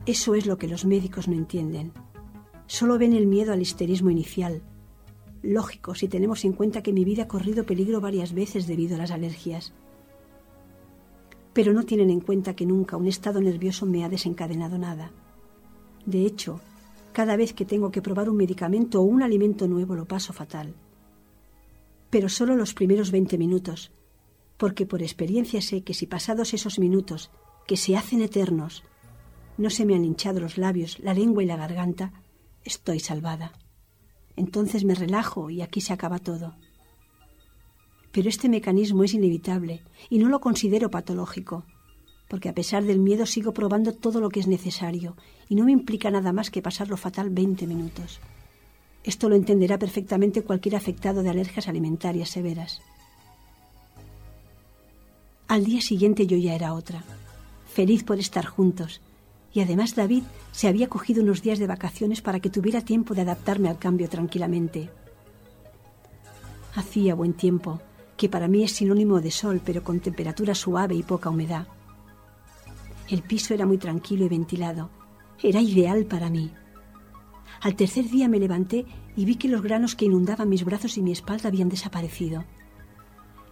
[0.05, 1.93] Eso es lo que los médicos no entienden.
[2.65, 4.61] Solo ven el miedo al histerismo inicial.
[5.41, 8.99] Lógico si tenemos en cuenta que mi vida ha corrido peligro varias veces debido a
[8.99, 9.73] las alergias.
[11.53, 15.11] Pero no tienen en cuenta que nunca un estado nervioso me ha desencadenado nada.
[16.05, 16.59] De hecho,
[17.13, 20.75] cada vez que tengo que probar un medicamento o un alimento nuevo lo paso fatal.
[22.09, 23.91] Pero solo los primeros 20 minutos,
[24.57, 27.31] porque por experiencia sé que si pasados esos minutos,
[27.65, 28.83] que se hacen eternos,
[29.57, 32.13] no se me han hinchado los labios, la lengua y la garganta,
[32.63, 33.51] estoy salvada.
[34.37, 36.55] Entonces me relajo y aquí se acaba todo.
[38.13, 41.65] Pero este mecanismo es inevitable y no lo considero patológico,
[42.29, 45.17] porque a pesar del miedo sigo probando todo lo que es necesario
[45.49, 48.19] y no me implica nada más que pasar lo fatal 20 minutos.
[49.03, 52.81] Esto lo entenderá perfectamente cualquier afectado de alergias alimentarias severas.
[55.47, 57.03] Al día siguiente yo ya era otra,
[57.73, 59.01] feliz por estar juntos,
[59.57, 63.21] y además David se había cogido unos días de vacaciones para que tuviera tiempo de
[63.21, 64.91] adaptarme al cambio tranquilamente.
[66.75, 67.81] Hacía buen tiempo,
[68.17, 71.67] que para mí es sinónimo de sol, pero con temperatura suave y poca humedad.
[73.09, 74.91] El piso era muy tranquilo y ventilado.
[75.41, 76.51] Era ideal para mí.
[77.59, 81.01] Al tercer día me levanté y vi que los granos que inundaban mis brazos y
[81.01, 82.45] mi espalda habían desaparecido.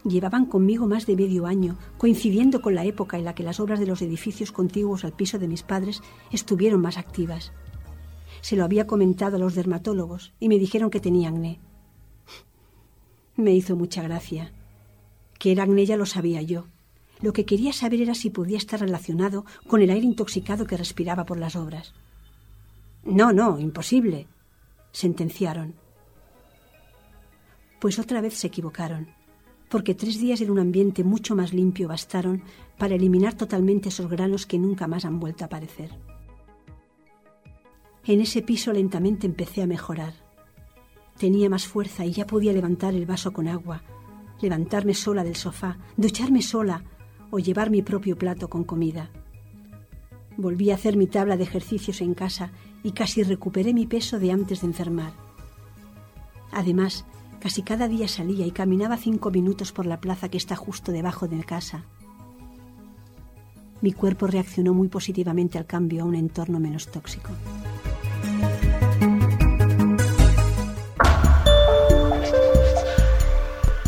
[0.06, 3.80] Llevaban conmigo más de medio año, coincidiendo con la época en la que las obras
[3.80, 7.52] de los edificios contiguos al piso de mis padres estuvieron más activas.
[8.42, 11.60] Se lo había comentado a los dermatólogos y me dijeron que tenía acné.
[13.36, 14.54] Me hizo mucha gracia.
[15.40, 16.68] Que era acné ya lo sabía yo,
[17.22, 21.26] lo que quería saber era si podía estar relacionado con el aire intoxicado que respiraba
[21.26, 21.94] por las obras.
[23.04, 24.28] No, no, imposible,
[24.92, 25.76] sentenciaron.
[27.80, 29.15] Pues otra vez se equivocaron,
[29.76, 32.44] porque tres días en un ambiente mucho más limpio bastaron
[32.78, 35.90] para eliminar totalmente esos granos que nunca más han vuelto a aparecer.
[38.06, 40.14] En ese piso lentamente empecé a mejorar.
[41.18, 43.84] Tenía más fuerza y ya podía levantar el vaso con agua,
[44.40, 46.86] levantarme sola del sofá, ducharme sola,
[47.30, 49.10] o llevar mi propio plato con comida.
[50.38, 54.32] Volví a hacer mi tabla de ejercicios en casa y casi recuperé mi peso de
[54.32, 55.12] antes de enfermar.
[56.54, 57.04] Además,
[57.46, 61.28] casi cada día salía y caminaba cinco minutos por la plaza que está justo debajo
[61.28, 61.86] de mi casa.
[63.82, 67.30] Mi cuerpo reaccionó muy positivamente al cambio a un entorno menos tóxico.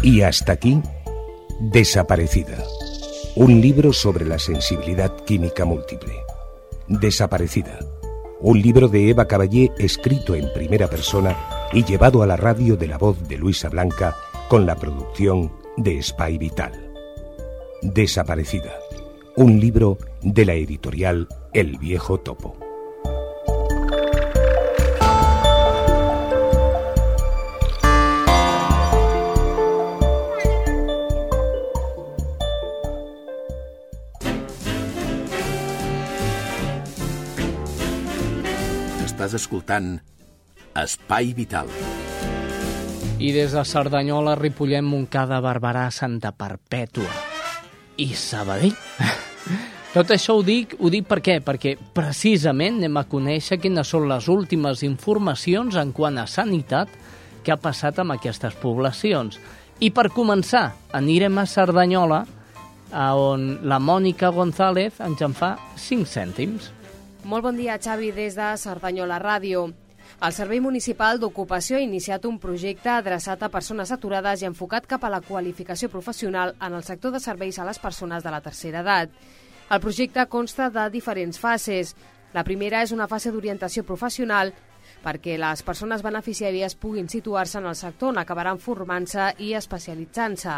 [0.04, 0.80] Y hasta aquí,
[1.60, 2.64] desaparecida
[3.38, 6.14] un libro sobre la sensibilidad química múltiple.
[6.88, 7.80] Desaparecida.
[8.40, 12.88] Un libro de Eva Caballé escrito en primera persona y llevado a la radio de
[12.88, 14.16] la voz de Luisa Blanca
[14.50, 16.94] con la producción de Spy Vital.
[17.82, 18.74] Desaparecida.
[19.36, 22.58] Un libro de la editorial El Viejo Topo.
[39.06, 39.98] Estàs escoltant
[40.78, 41.70] Espai Vital.
[43.18, 47.10] I des de Cerdanyola, Ripollet, Montcada, Barberà, Santa Perpètua
[47.98, 48.76] i Sabadell.
[49.96, 51.40] Tot això ho dic, ho dic per què?
[51.42, 56.94] Perquè precisament anem a conèixer quines són les últimes informacions en quant a sanitat
[57.42, 59.40] que ha passat amb aquestes poblacions.
[59.82, 62.22] I per començar, anirem a Cerdanyola,
[62.94, 66.70] on la Mònica González ens en fa 5 cèntims.
[67.26, 69.66] Molt bon dia, Xavi, des de Cerdanyola Ràdio.
[70.18, 75.04] El Servei Municipal d'Ocupació ha iniciat un projecte adreçat a persones aturades i enfocat cap
[75.06, 78.82] a la qualificació professional en el sector de serveis a les persones de la tercera
[78.82, 79.12] edat.
[79.70, 81.94] El projecte consta de diferents fases.
[82.34, 84.54] La primera és una fase d'orientació professional
[85.04, 90.56] perquè les persones beneficiàries puguin situar-se en el sector on acabaran formant-se i especialitzant-se.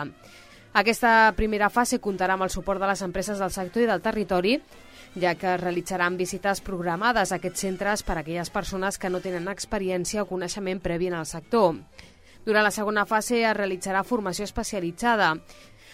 [0.80, 4.60] Aquesta primera fase comptarà amb el suport de les empreses del sector i del territori
[5.16, 9.22] ja que es realitzaran visites programades a aquests centres per a aquelles persones que no
[9.24, 11.76] tenen experiència o coneixement previ en el sector.
[12.46, 15.34] Durant la segona fase es realitzarà formació especialitzada.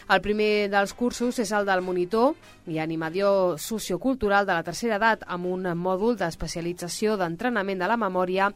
[0.06, 2.36] El primer dels cursos és el del monitor
[2.70, 8.52] i animació sociocultural de la tercera edat amb un mòdul d'especialització d'entrenament de la memòria.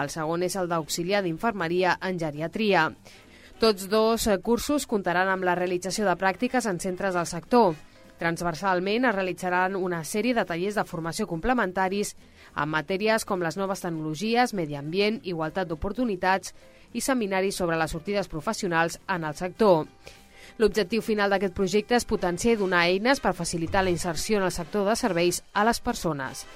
[0.00, 2.88] El segon és el d'auxiliar d'infermeria en geriatria.
[3.60, 7.76] Tots dos cursos comptaran amb la realització de pràctiques en centres del sector.
[8.16, 12.14] Transversalment es realitzaran una sèrie de tallers de formació complementaris
[12.56, 16.54] en matèries com les noves tecnologies, medi ambient, igualtat d'oportunitats
[16.96, 19.84] i seminaris sobre les sortides professionals en el sector.
[20.56, 24.54] L'objectiu final d'aquest projecte és potenciar i donar eines per facilitar la inserció en el
[24.54, 26.46] sector de serveis a les persones.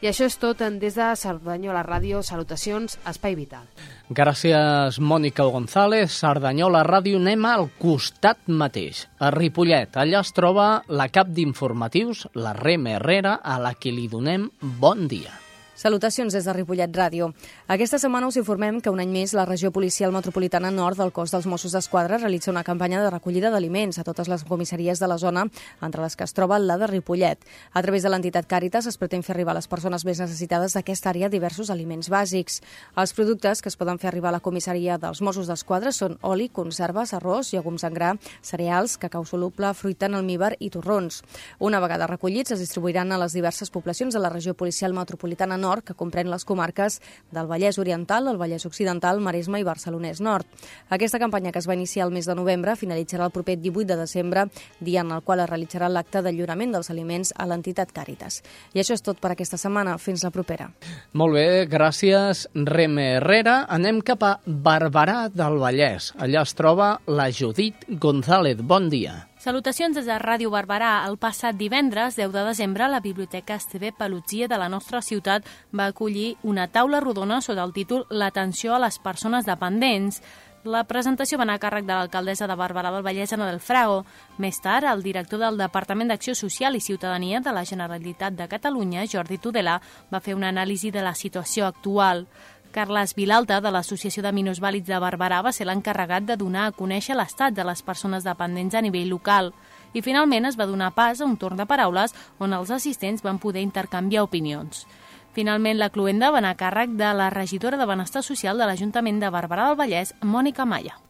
[0.00, 2.22] I això és tot en des de Cerdanyola Ràdio.
[2.24, 3.66] Salutacions, Espai Vital.
[4.08, 6.14] Gràcies, Mònica González.
[6.16, 10.00] Cerdanyola Ràdio anem al costat mateix, a Ripollet.
[10.00, 14.48] Allà es troba la cap d'informatius, la Rem Herrera, a la que li donem
[14.80, 15.49] bon dia.
[15.80, 17.30] Salutacions des de Ripollet Ràdio.
[17.72, 21.32] Aquesta setmana us informem que un any més la regió policial metropolitana nord del cos
[21.32, 25.16] dels Mossos d'Esquadra realitza una campanya de recollida d'aliments a totes les comissaries de la
[25.16, 25.46] zona,
[25.80, 27.46] entre les que es troba la de Ripollet.
[27.72, 31.14] A través de l'entitat Càritas es pretén fer arribar a les persones més necessitades d'aquesta
[31.14, 32.60] àrea diversos aliments bàsics.
[33.00, 36.50] Els productes que es poden fer arribar a la comissaria dels Mossos d'Esquadra són oli,
[36.52, 38.12] conserves, arròs, llegums en gra,
[38.42, 41.22] cereals, cacau soluble, fruita en almíbar i torrons.
[41.58, 45.69] Una vegada recollits, es distribuiran a les diverses poblacions de la regió policial metropolitana nord
[45.70, 46.98] Nord, que comprèn les comarques
[47.30, 50.48] del Vallès Oriental, el Vallès Occidental, Maresme i Barcelonès Nord.
[50.90, 54.00] Aquesta campanya, que es va iniciar el mes de novembre, finalitzarà el proper 18 de
[54.00, 54.46] desembre,
[54.80, 58.40] dia en el qual es realitzarà l'acte de lliurament dels aliments a l'entitat Càritas.
[58.74, 59.96] I això és tot per aquesta setmana.
[60.00, 60.70] Fins la propera.
[61.12, 63.64] Molt bé, gràcies, Reme Herrera.
[63.70, 66.12] Anem cap a Barberà del Vallès.
[66.18, 68.62] Allà es troba la Judit González.
[68.62, 69.29] Bon dia.
[69.40, 71.06] Salutacions des de Ràdio Barberà.
[71.08, 75.86] El passat divendres, 10 de desembre, la Biblioteca Esteve Pelutzia de la nostra ciutat va
[75.88, 80.20] acollir una taula rodona sota el títol L'atenció a les persones dependents.
[80.68, 84.02] La presentació va anar a càrrec de l'alcaldessa de Barberà del Vallès, Ana del Frago.
[84.36, 89.06] Més tard, el director del Departament d'Acció Social i Ciutadania de la Generalitat de Catalunya,
[89.08, 89.80] Jordi Tudela,
[90.12, 92.26] va fer una anàlisi de la situació actual.
[92.70, 97.16] Carles Vilalta, de l'Associació de Minusvàlids de Barberà, va ser l'encarregat de donar a conèixer
[97.18, 99.50] l'estat de les persones dependents a nivell local.
[99.92, 103.42] I finalment es va donar pas a un torn de paraules on els assistents van
[103.42, 104.86] poder intercanviar opinions.
[105.34, 109.18] Finalment, la cluenda va anar a càrrec de la regidora de Benestar Social de l'Ajuntament
[109.18, 111.09] de Barberà del Vallès, Mònica Maya.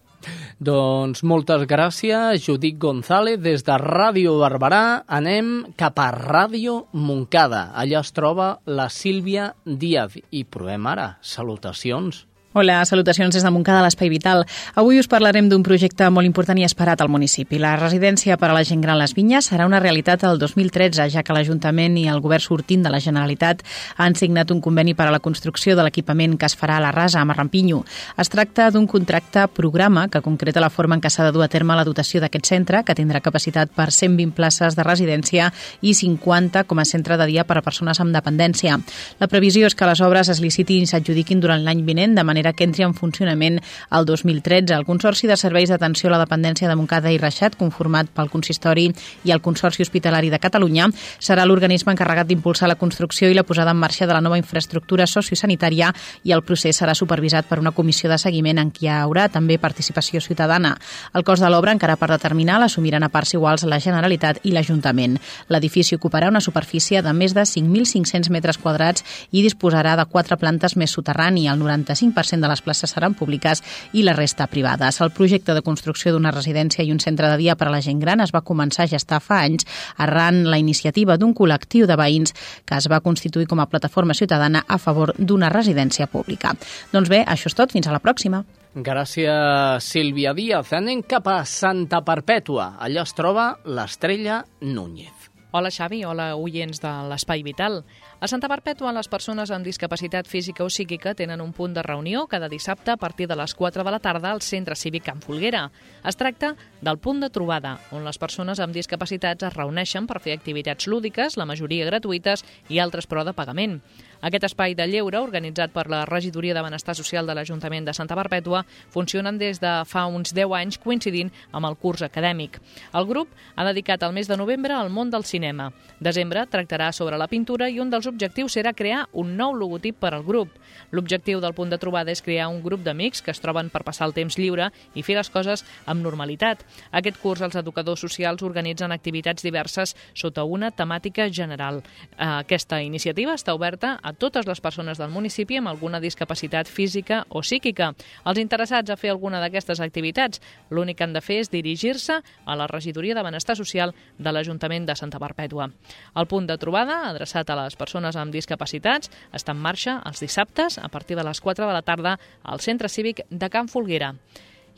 [0.61, 3.41] Doncs moltes gràcies, Judit González.
[3.41, 7.71] Des de Ràdio Barberà anem cap a Ràdio Moncada.
[7.75, 11.15] Allà es troba la Sílvia Díaz i provem ara.
[11.21, 12.27] Salutacions.
[12.53, 14.41] Hola, salutacions des de Montcada l'Espai Vital.
[14.75, 17.61] Avui us parlarem d'un projecte molt important i esperat al municipi.
[17.63, 21.23] La residència per a la gent gran Les Vinyes serà una realitat el 2013, ja
[21.23, 23.63] que l'Ajuntament i el govern sortint de la Generalitat
[24.03, 26.91] han signat un conveni per a la construcció de l'equipament que es farà a la
[26.91, 27.85] Rasa, a Marrampinyo.
[28.19, 31.49] Es tracta d'un contracte programa que concreta la forma en què s'ha de dur a
[31.55, 36.67] terme la dotació d'aquest centre, que tindrà capacitat per 120 places de residència i 50
[36.67, 38.83] com a centre de dia per a persones amb dependència.
[39.23, 42.40] La previsió és que les obres es licitin i s'adjudiquin durant l'any vinent, de manera
[42.41, 43.61] manera que entri en funcionament
[43.91, 44.73] el 2013.
[44.73, 48.89] El Consorci de Serveis d'Atenció a la Dependència de Montcada i Reixat, conformat pel Consistori
[49.25, 50.89] i el Consorci Hospitalari de Catalunya,
[51.21, 55.07] serà l'organisme encarregat d'impulsar la construcció i la posada en marxa de la nova infraestructura
[55.07, 55.93] sociosanitària
[56.25, 59.59] i el procés serà supervisat per una comissió de seguiment en què hi haurà també
[59.59, 60.77] participació ciutadana.
[61.13, 65.19] El cost de l'obra, encara per determinar, l'assumiran a parts iguals la Generalitat i l'Ajuntament.
[65.53, 70.77] L'edifici ocuparà una superfície de més de 5.500 metres quadrats i disposarà de quatre plantes
[70.77, 71.49] més soterrani.
[71.51, 73.63] El 95% 50% de les places seran públiques
[73.93, 75.01] i la resta privades.
[75.01, 78.01] El projecte de construcció d'una residència i un centre de dia per a la gent
[78.01, 79.67] gran es va començar a gestar fa anys
[79.97, 84.65] arran la iniciativa d'un col·lectiu de veïns que es va constituir com a plataforma ciutadana
[84.69, 86.55] a favor d'una residència pública.
[86.93, 87.71] Doncs bé, això és tot.
[87.71, 88.43] Fins a la pròxima.
[88.75, 90.73] Gràcies, Sílvia Díaz.
[90.75, 92.77] Anem cap a Santa Perpètua.
[92.79, 95.31] Allà es troba l'estrella Núñez.
[95.53, 97.81] Hola Xavi, hola oients de l'Espai Vital.
[98.21, 102.27] A Santa Perpètua, les persones amb discapacitat física o psíquica tenen un punt de reunió
[102.29, 105.63] cada dissabte a partir de les 4 de la tarda al Centre Cívic Can Folguera.
[106.05, 106.51] Es tracta
[106.83, 111.39] del punt de trobada, on les persones amb discapacitats es reuneixen per fer activitats lúdiques,
[111.41, 113.81] la majoria gratuïtes i altres però de pagament.
[114.21, 118.17] Aquest espai de lleure, organitzat per la Regidoria de Benestar Social de l'Ajuntament de Santa
[118.19, 122.59] Perpètua, funcionen des de fa uns 10 anys coincidint amb el curs acadèmic.
[122.93, 125.71] El grup ha dedicat el mes de novembre al món del cinema.
[126.01, 130.13] Desembre tractarà sobre la pintura i un dels objectius serà crear un nou logotip per
[130.13, 130.53] al grup.
[130.93, 134.07] L'objectiu del punt de trobada és crear un grup d'amics que es troben per passar
[134.11, 136.67] el temps lliure i fer les coses amb normalitat.
[136.93, 141.81] Aquest curs els educadors socials organitzen activitats diverses sota una temàtica general.
[142.19, 147.23] Aquesta iniciativa està oberta a a totes les persones del municipi amb alguna discapacitat física
[147.29, 147.93] o psíquica.
[148.27, 152.59] Els interessats a fer alguna d'aquestes activitats, l'únic que han de fer és dirigir-se a
[152.59, 155.71] la regidoria de Benestar Social de l'Ajuntament de Santa Perpètua.
[156.15, 160.79] El punt de trobada, adreçat a les persones amb discapacitats, està en marxa els dissabtes
[160.79, 164.15] a partir de les 4 de la tarda al Centre Cívic de Can Folguera.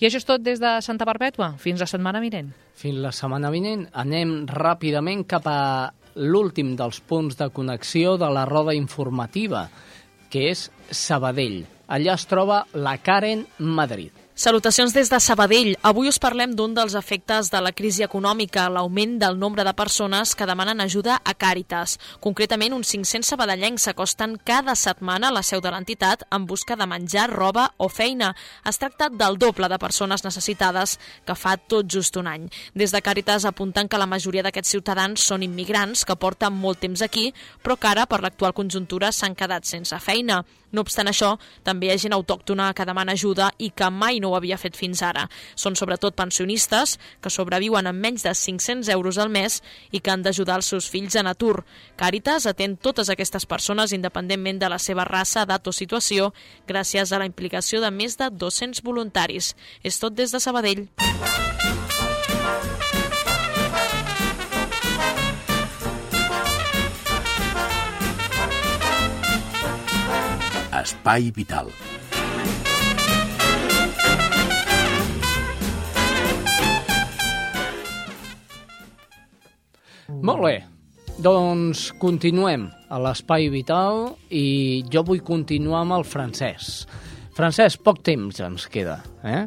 [0.03, 1.53] I això és tot des de Santa Perpètua.
[1.63, 2.49] Fins la setmana vinent.
[2.75, 3.85] Fins la setmana vinent.
[3.95, 5.59] Anem ràpidament cap a
[6.15, 9.69] l'últim dels punts de connexió de la roda informativa,
[10.31, 11.63] que és Sabadell.
[11.93, 14.22] Allà es troba la Karen Madrid.
[14.35, 15.75] Salutacions des de Sabadell.
[15.85, 20.33] Avui us parlem d'un dels efectes de la crisi econòmica, l'augment del nombre de persones
[20.35, 21.99] que demanen ajuda a Càritas.
[22.19, 26.87] Concretament, uns 500 sabadellencs s'acosten cada setmana a la seu de l'entitat en busca de
[26.89, 28.33] menjar, roba o feina.
[28.65, 32.49] Es tracta del doble de persones necessitades que fa tot just un any.
[32.73, 37.05] Des de Càritas apunten que la majoria d'aquests ciutadans són immigrants que porten molt temps
[37.05, 40.41] aquí, però que ara, per l'actual conjuntura, s'han quedat sense feina.
[40.73, 44.33] No obstant això, també hi ha gent autòctona que demana ajuda i que mai no
[44.33, 45.27] ho havia fet fins ara.
[45.55, 49.61] Són sobretot pensionistes que sobreviuen amb menys de 500 euros al mes
[49.93, 51.65] i que han d'ajudar els seus fills en atur.
[52.01, 56.33] Càritas atén totes aquestes persones independentment de la seva raça, edat o situació
[56.69, 59.55] gràcies a la implicació de més de 200 voluntaris.
[59.85, 60.89] És tot des de Sabadell.
[70.83, 71.69] Espai Vital.
[80.23, 80.57] Molt bé,
[81.23, 86.85] doncs continuem a l'Espai Vital i jo vull continuar amb el francès.
[87.37, 89.45] Francès, poc temps ens queda, eh?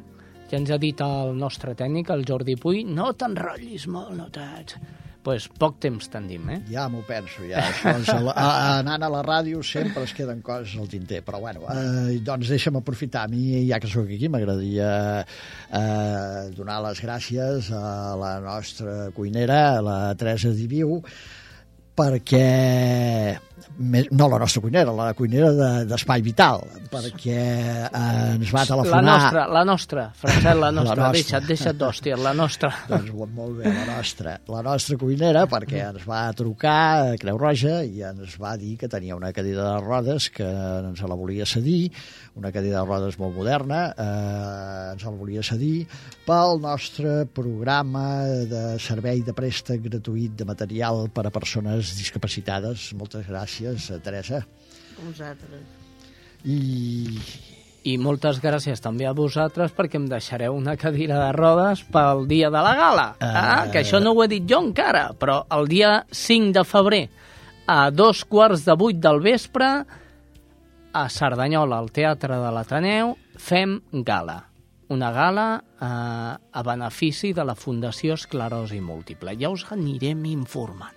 [0.49, 4.77] Ja ens ha dit el nostre tècnic, el Jordi Puy, no t'enrotllis molt, no t'haig
[5.25, 6.59] pues, poc temps tendim, eh?
[6.69, 7.63] Ja m'ho penso, ja.
[7.65, 11.41] Això és, a, a, anant a la ràdio sempre es queden coses al tinter, però
[11.41, 13.25] bueno, eh, doncs deixa'm aprofitar.
[13.25, 14.91] A mi, ja que sóc aquí, m'agradaria
[15.25, 20.99] eh, donar les gràcies a la nostra cuinera, a la Teresa Diviu,
[21.97, 22.45] perquè
[23.77, 25.51] no la nostra cuinera, la cuinera
[25.87, 27.37] d'Espai de, Vital, perquè
[27.87, 29.03] eh, ens va telefonar...
[29.03, 31.11] La nostra, la nostra, Francesc, la nostra, la nostra.
[31.15, 32.71] deixa't, deixa't d'hòstia, la nostra.
[32.91, 36.77] doncs molt bé, la nostra, la nostra cuinera, perquè ens va trucar
[37.13, 41.03] a Creu Roja i ens va dir que tenia una cadira de rodes que ens
[41.05, 41.91] la volia cedir,
[42.35, 45.85] una cadira de rodes molt moderna, eh, ens la volia cedir
[46.27, 52.91] pel nostre programa de servei de préstec gratuït de material per a persones discapacitades.
[52.99, 54.45] Moltes gràcies gràcies, eh, Teresa.
[54.97, 55.61] A vosaltres.
[56.43, 57.19] I...
[57.85, 62.49] I moltes gràcies també a vosaltres perquè em deixareu una cadira de rodes pel dia
[62.49, 63.11] de la gala.
[63.19, 63.27] Uh...
[63.29, 67.03] Ah, que això no ho he dit jo encara, però el dia 5 de febrer,
[67.67, 69.69] a dos quarts de vuit del vespre,
[70.95, 74.41] a Cerdanyola, al Teatre de l'Ateneu, fem gala.
[74.89, 79.37] Una gala eh, a benefici de la Fundació Esclerosi Múltiple.
[79.37, 80.94] Ja us anirem informant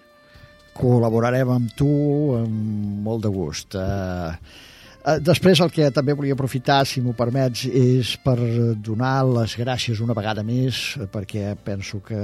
[0.79, 1.91] col·laborarem amb tu
[2.39, 3.75] amb molt de gust.
[3.75, 4.31] Eh,
[5.05, 8.39] eh, després el que també volia aprofitar, si m'ho permets, és per
[8.85, 12.23] donar les gràcies una vegada més, perquè penso que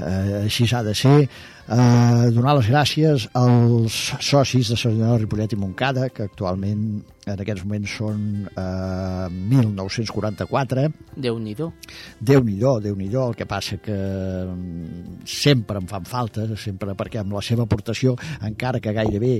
[0.00, 1.28] eh, així s'ha de ser,
[1.68, 7.64] eh, donar les gràcies als socis de Cerdanyola, Ripollet i Montcada, que actualment en aquests
[7.66, 10.86] moments són eh, 1944.
[11.16, 11.70] Déu-n'hi-do.
[12.20, 17.20] Déu-n'hi-do, déu nhi déu el que passa que mm, sempre em fan falta, sempre perquè
[17.22, 18.16] amb la seva aportació,
[18.48, 19.34] encara que gairebé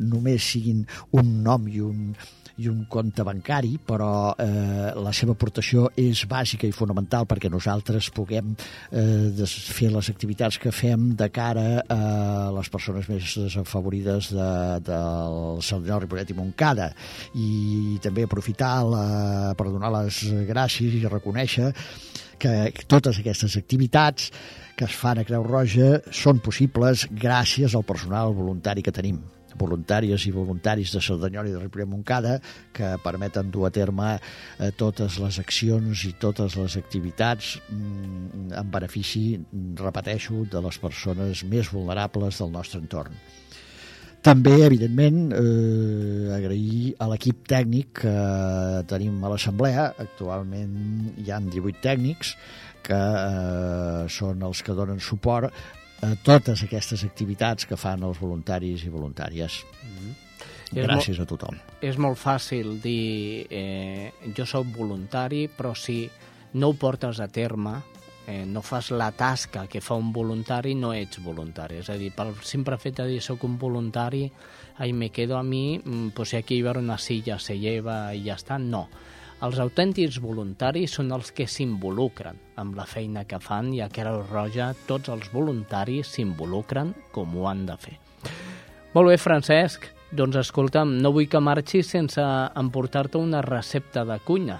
[0.00, 2.10] només siguin un nom i un,
[2.58, 8.10] i un compte bancari, però eh, la seva aportació és bàsica i fonamental perquè nosaltres
[8.14, 8.50] puguem
[8.90, 12.00] eh, fer les activitats que fem de cara a
[12.56, 14.50] les persones més desafavorides de,
[14.90, 16.90] del Cerdanyola, Ripollet i Montcada.
[17.38, 19.06] I també aprofitar la,
[19.58, 21.72] per donar les gràcies i reconèixer
[22.38, 22.54] que
[22.86, 24.30] totes aquestes activitats
[24.78, 29.18] que es fan a Creu Roja són possibles gràcies al personal voluntari que tenim
[29.58, 32.36] voluntàries i voluntaris de Cerdanyola i de Ripollet Moncada
[32.74, 38.70] que permeten dur a terme eh, totes les accions i totes les activitats mm, en
[38.72, 39.26] benefici,
[39.82, 43.18] repeteixo, de les persones més vulnerables del nostre entorn.
[44.28, 48.14] També, evidentment, eh, agrair a l'equip tècnic que
[48.90, 49.92] tenim a l'Assemblea.
[50.02, 52.34] Actualment hi han 18 tècnics
[52.88, 55.54] que eh, són els que donen suport
[56.02, 59.64] a totes aquestes activitats que fan els voluntaris i voluntàries.
[59.82, 60.16] Mm -hmm.
[60.72, 61.56] Gràcies a tothom.
[61.80, 66.08] És molt fàcil dir eh, jo sóc voluntari, però si
[66.52, 67.82] no ho portes a terme,
[68.26, 71.76] eh, no fas la tasca que fa un voluntari, no ets voluntari.
[71.76, 74.30] És a dir, pel simple fet de dir soc un voluntari,
[74.76, 78.24] ahí me quedo a mi, mm, pues aquí hi haurà una silla, se lleva i
[78.24, 78.58] ja està.
[78.58, 78.88] No
[79.46, 84.24] els autèntics voluntaris són els que s'involucren amb la feina que fan i a Creu
[84.26, 87.94] Roja tots els voluntaris s'involucren com ho han de fer.
[88.96, 89.86] Molt bé, Francesc.
[90.08, 92.22] Doncs escolta'm, no vull que marxis sense
[92.56, 94.56] emportar-te una recepta de cuina.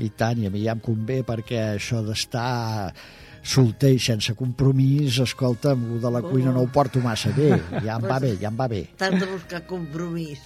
[0.00, 2.94] I tant, i a mi ja em convé perquè això d'estar
[3.48, 7.54] solter i sense compromís, escolta, amb de la cuina no ho porto massa bé.
[7.84, 8.82] Ja em va bé, ja em va bé.
[9.00, 10.42] T'has de buscar compromís.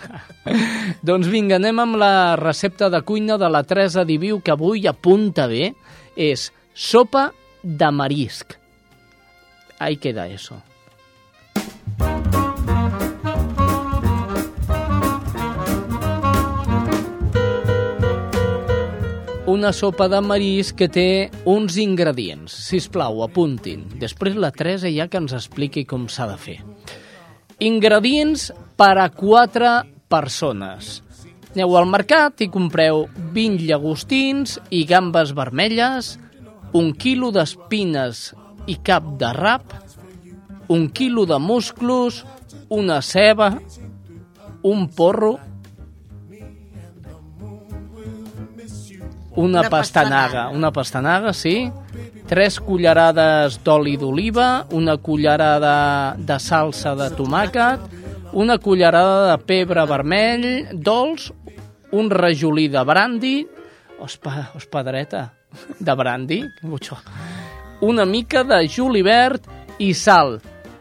[1.10, 5.46] doncs vinga, anem amb la recepta de cuina de la Teresa Diviu, que avui apunta
[5.50, 5.74] bé.
[6.16, 7.30] És sopa
[7.62, 8.56] de marisc.
[9.78, 10.58] Ahí queda eso.
[19.50, 22.54] Una sopa de marisc que té uns ingredients.
[22.68, 23.82] Si us plau, apuntin.
[23.98, 26.58] Després la Teresa ja que ens expliqui com s'ha de fer.
[27.60, 29.72] Ingredients per a quatre
[30.10, 31.00] persones.
[31.50, 36.14] Aneu al mercat i compreu 20 llagostins i gambes vermelles,
[36.72, 38.28] un quilo d'espines
[38.70, 39.74] i cap de rap,
[40.70, 42.22] un quilo de musclos,
[42.70, 43.56] una ceba,
[44.62, 45.40] un porro,
[49.40, 50.48] una, Una pastanaga, pastanaga.
[50.56, 51.54] una pastanaga, sí,
[52.28, 57.80] tres cullerades d'oli d'oliva, una cullerada de salsa de tomàquet,
[58.32, 61.30] una cullerada de pebre vermell, dolç,
[61.92, 63.34] un rajolí de brandi,
[63.98, 65.24] ospa, ospadreta,
[65.78, 66.98] de brandi, mucho,
[67.80, 69.48] una mica de julivert
[69.80, 70.38] i sal.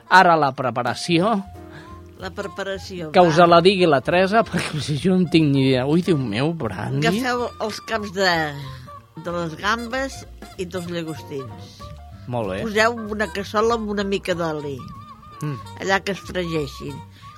[0.10, 1.38] Ara la preparació,
[2.20, 3.12] La preparació.
[3.16, 3.46] que us va.
[3.48, 5.86] la digui la Teresa, perquè si jo no tinc ni idea.
[5.88, 7.08] Ui, Déu meu, brandi.
[7.08, 8.34] Agafeu els caps de,
[9.24, 10.18] de les gambes
[10.60, 11.78] i dels llagostins.
[12.28, 12.60] Molt bé.
[12.68, 14.78] Poseu una cassola amb una mica d'oli,
[15.40, 15.56] Mm.
[15.80, 16.98] allà que es fregeixin.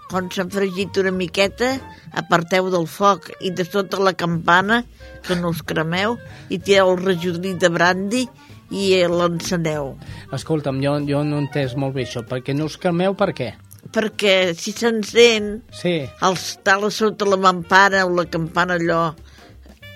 [0.10, 1.76] Quan s'han fregit una miqueta,
[2.18, 4.82] aparteu del foc i de sota la campana,
[5.22, 6.18] que no us cremeu,
[6.50, 8.24] i tireu el rajolí de brandi
[8.72, 9.94] i l'enceneu.
[10.34, 12.26] Escolta'm, jo, jo no he entès molt bé això.
[12.28, 13.54] Per què no us cremeu, per què?
[13.92, 16.06] Perquè si s'encén, Sí.
[16.22, 19.14] els tales sota la mampana o la campana allò,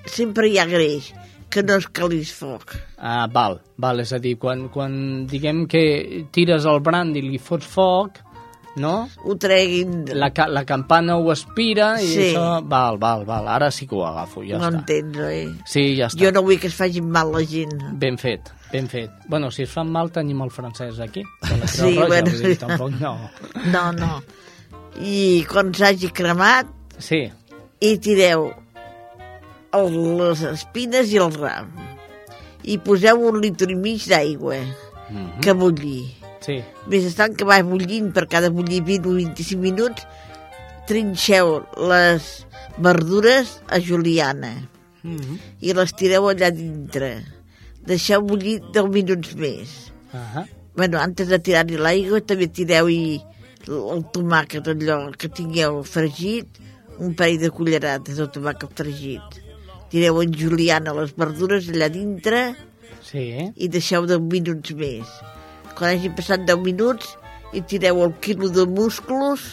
[0.09, 1.13] sempre hi ha greix,
[1.49, 2.75] que no es calís foc.
[2.97, 7.38] Ah, val, val, és a dir, quan, quan diguem que tires el brand i li
[7.38, 8.19] fots foc,
[8.76, 9.09] no?
[9.23, 10.05] Ho treguin...
[10.13, 12.19] La, ca- la campana ho aspira i Sí.
[12.34, 12.61] això...
[12.67, 14.80] Val, val, val, ara sí que ho agafo, ja no està.
[14.82, 15.39] entens, oi?
[15.65, 16.19] Sí, ja està.
[16.23, 17.73] Jo no vull que es facin mal la gent.
[18.01, 19.11] Ben fet, ben fet.
[19.28, 21.23] Bueno, si es fan mal tenim el francès aquí.
[21.41, 23.15] de la Creu Sí, Roja, bueno, dir, tampoc no.
[23.71, 24.21] No, no.
[24.99, 26.67] I quan s'hagi cremat,
[26.97, 27.26] Sí,
[27.84, 28.51] hi tireu
[29.76, 31.71] el, les espines i el ram.
[32.65, 34.57] I poseu un litre i mig d'aigua
[35.05, 35.39] Mhm.
[35.43, 35.99] que bulli.
[36.46, 36.60] Sí.
[36.88, 40.06] Mentrestant que va bullint per cada bullir 20 o 25 minuts,
[40.88, 42.46] trinxeu les
[42.78, 44.54] verdures a juliana
[45.04, 45.38] Mhm.
[45.62, 47.24] i les tireu allà dintre.
[47.86, 49.91] Deixeu bullir 10 minuts més.
[50.14, 50.46] Ahà.
[50.76, 53.22] bueno, antes de tirar-hi l'aigua també tireu-hi
[53.68, 56.48] el tomàquet allò que tingueu fregit,
[57.00, 59.39] un parell de cullerades de tomàquet fregit.
[59.89, 62.56] Tireu en juliana les verdures allà dintre
[63.02, 63.52] Sí.
[63.56, 65.06] i deixeu 10 minuts més.
[65.76, 67.13] Quan hagi passat 10 minuts,
[67.51, 69.43] hi tireu el quilo de musclos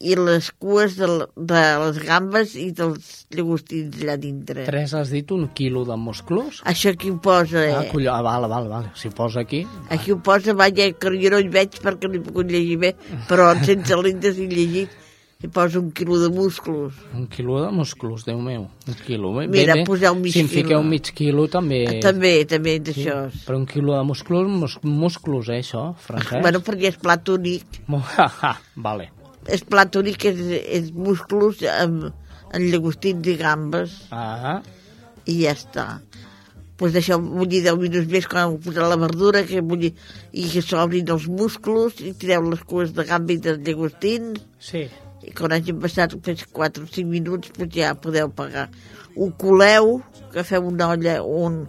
[0.00, 4.64] i les cues de, de les gambes i dels llagostins allà dintre.
[4.68, 6.62] Tres has dit un quilo de musclos?
[6.70, 7.74] Això aquí ho posa, eh?
[7.76, 8.88] Ah, colló, ah, val, val, val.
[8.96, 9.64] Si posa aquí...
[9.92, 12.94] Aquí ho posa, vaja, que jo no hi veig perquè no he pogut llegir bé,
[13.28, 14.99] però sense l'índex i llegit
[15.40, 16.94] hi posa un quilo de musclos.
[17.16, 18.66] Un quilo de musclos, Déu meu.
[18.88, 19.32] Un quilo.
[19.38, 20.62] Bé, Mira, bé, poseu mig Si en quilo.
[20.62, 22.00] fiqueu mig quilo, també...
[22.04, 23.16] També, també d'això.
[23.32, 26.42] Sí, però un quilo de musclos, mus, musclos, eh, això, Francesc?
[26.44, 27.80] Bueno, perquè és plat únic.
[28.76, 29.08] Vale.
[29.48, 30.44] És plat únic, és,
[30.80, 32.10] és musclos amb,
[32.52, 33.96] amb llagostins i gambes.
[34.12, 34.60] Ah,
[35.24, 35.88] I ja està.
[36.80, 39.90] Pues deixeu bullir 10 minuts més quan heu posat la verdura que bullir,
[40.32, 44.86] i que s'obrin els musclos i tireu les cues de gamba i dels llagostins sí.
[45.30, 48.66] I quan hagin passat pues, 4 o 5 minuts pues, ja podeu pagar.
[49.16, 50.00] Ho coleu,
[50.34, 51.62] que feu una olla un,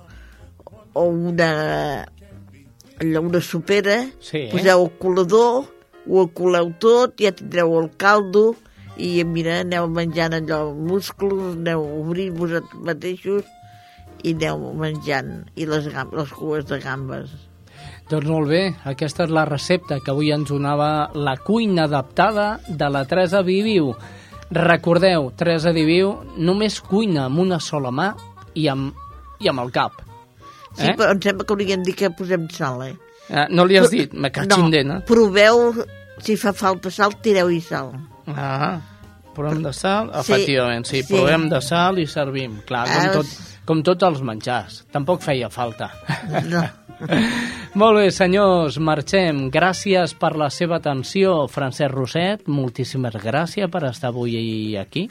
[0.93, 2.05] o una,
[3.01, 4.47] una sopera, Sí.
[4.51, 5.65] poseu el colador,
[6.09, 8.55] ho coleu tot, ja tindreu el caldo
[8.97, 13.45] i mira, aneu menjant allò, musclos, aneu obrint vosaltres mateixos
[14.23, 17.31] i aneu menjant, i les, gam- les cues de gambes.
[18.11, 22.89] Doncs molt bé, aquesta és la recepta que avui ens donava la cuina adaptada de
[22.91, 23.93] la Teresa Viviu.
[24.51, 28.09] Recordeu, Teresa Viviu només cuina amb una sola mà
[28.59, 28.91] i amb,
[29.39, 30.01] i amb el cap.
[30.75, 30.95] Sí, Eh?
[30.97, 32.95] però em sembla que hauríem dit que posem sal, eh?
[33.29, 34.99] Eh, no li has dit, me cachindena.
[34.99, 35.71] No, proveu,
[36.19, 37.93] si fa falta sal, tireu-hi sal.
[38.27, 38.79] Ah,
[39.35, 41.13] provem de sal, Sí, efectivament, sí, sí.
[41.13, 43.33] provem de sal i servim, clar, com, tot,
[43.65, 44.83] com tots els menjars.
[44.91, 45.91] Tampoc feia falta.
[46.49, 46.63] No.
[47.81, 49.47] Molt bé, senyors, marxem.
[49.53, 52.43] Gràcies per la seva atenció, Francesc Roset.
[52.51, 55.07] Moltíssimes gràcies per estar avui aquí.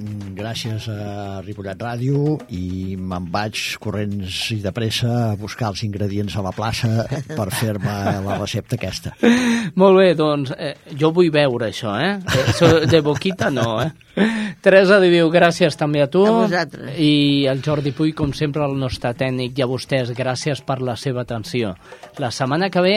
[0.00, 5.84] Mm, gràcies a Ripollet Ràdio i me'n vaig corrents i de pressa a buscar els
[5.86, 7.04] ingredients a la plaça
[7.38, 9.14] per fer-me la recepta aquesta.
[9.80, 12.16] Molt bé, doncs eh, jo vull veure això, eh?
[12.46, 13.90] Això de boquita no, eh?
[14.60, 16.24] Teresa Diviu, gràcies també a tu.
[16.26, 16.96] A vosaltres.
[17.00, 20.96] I el Jordi Puy, com sempre, el nostre tècnic, i a vostès, gràcies per la
[21.00, 21.74] seva atenció.
[22.20, 22.96] La setmana que ve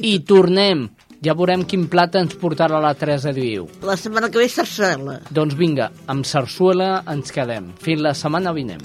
[0.00, 0.88] hi tornem.
[1.18, 3.64] Ja veurem quin plat ens portarà la Teresa Diviu.
[3.82, 5.16] La setmana que ve sarsuela.
[5.34, 7.72] Doncs vinga, amb sarsuela ens quedem.
[7.82, 8.84] Fins la setmana vinent.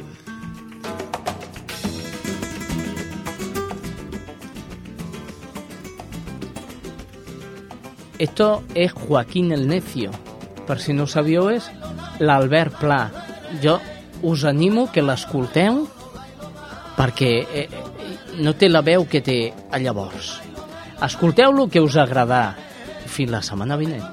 [8.17, 10.09] Esto es Joaquín el Necio.
[10.65, 11.67] Per si no ho sabíeu, és
[12.17, 13.01] l'Albert Pla.
[13.61, 13.77] Jo
[14.23, 15.83] us animo que l'escolteu
[16.97, 17.67] perquè eh,
[18.41, 19.37] no té la veu que té
[19.69, 20.39] a llavors.
[21.01, 22.55] Escolteu-lo que us agradarà.
[23.07, 24.03] Fins la setmana vinent.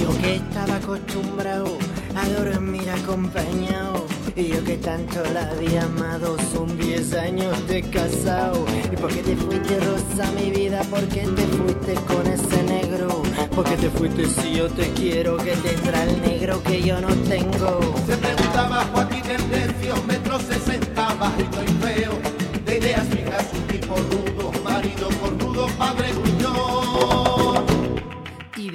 [0.00, 1.78] Yo que estaba acostumbrado
[2.16, 8.64] a dormir acompañado Y yo que tanto la había amado Son 10 años de casado
[8.92, 10.82] ¿Y por qué te fuiste rosa mi vida?
[10.84, 13.22] ¿Por qué te fuiste con ese negro?
[13.54, 15.36] ¿Por qué te fuiste si yo te quiero?
[15.38, 21.14] Que tendrá el negro que yo no tengo Se preguntaba Joaquín el necio, metro sesenta,
[21.14, 21.79] bajito y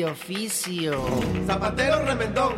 [0.06, 0.94] de oficio.
[1.48, 2.54] Zapatero remendón,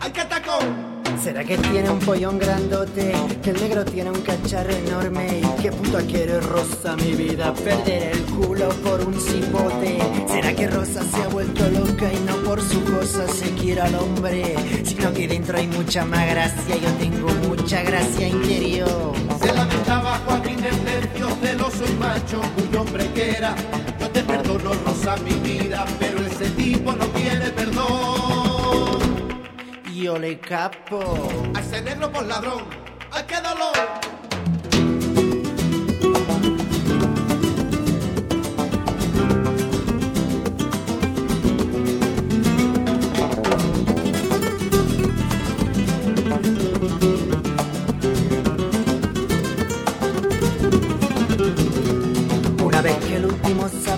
[0.00, 3.12] ay que tacón, ¿Será que tiene un pollón grandote?
[3.42, 7.52] Que el negro tiene un cacharro enorme ¿Y qué puta quiere Rosa mi vida?
[7.54, 9.98] Perder el culo por un cipote.
[10.28, 13.94] ¿Será que Rosa se ha vuelto loca y no por su cosa se quiere al
[13.96, 14.54] hombre?
[14.84, 16.76] Sino que dentro hay mucha más gracia.
[16.76, 23.08] Yo tengo mucha gracia interior se lamentaba Joaquín el necio, celoso y macho, un hombre
[23.12, 23.54] que era,
[24.00, 25.84] yo te perdono Rosa mi vida,
[29.98, 31.00] y ole capo.
[31.54, 32.62] Hay ese negro por ladrón.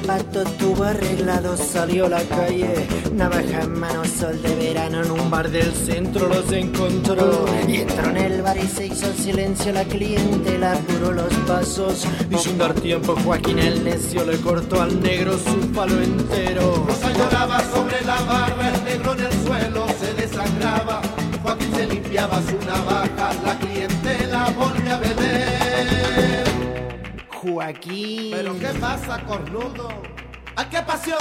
[0.01, 2.87] Zapato tuvo arreglado salió a la calle.
[3.15, 7.45] Navaja en mano, sol de verano En un bar del centro los encontró.
[7.69, 12.07] Y entró en el bar y se hizo silencio La clientela apuró los pasos.
[12.31, 16.85] Y sin dar tiempo Joaquín el necio Le cortó al negro su palo entero.
[16.87, 21.03] Rosa lloraba sobre la barra, el negro en el suelo se desangraba,
[21.43, 25.50] Joaquín se limpiaba su navaja, la clientela volvió a beber.
[27.53, 29.89] Joaquín ¿Pero qué pasa, cornudo?
[30.55, 31.19] ¿A qué pasión?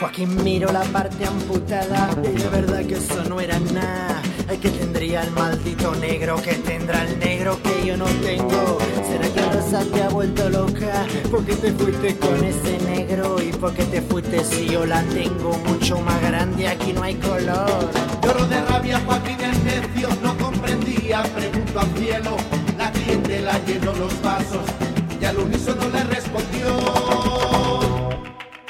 [0.00, 4.20] Joaquín miró la parte amputada y de verdad que eso no era nada.
[4.48, 8.78] Ay, que tendría el maldito negro, que tendrá el negro que yo no tengo.
[9.06, 11.06] ¿Será que Rosa te ha vuelto loca?
[11.30, 13.40] ¿Por qué te fuiste con ese negro?
[13.40, 16.66] ¿Y por qué te fuiste si yo la tengo mucho más grande?
[16.66, 17.90] Aquí no hay color.
[18.22, 22.36] Lloro de rabia, Joaquín el necio no comprendía, pregunto al cielo,
[22.76, 24.89] la clientela llenó los vasos
[25.20, 26.76] y al unísono le respondió.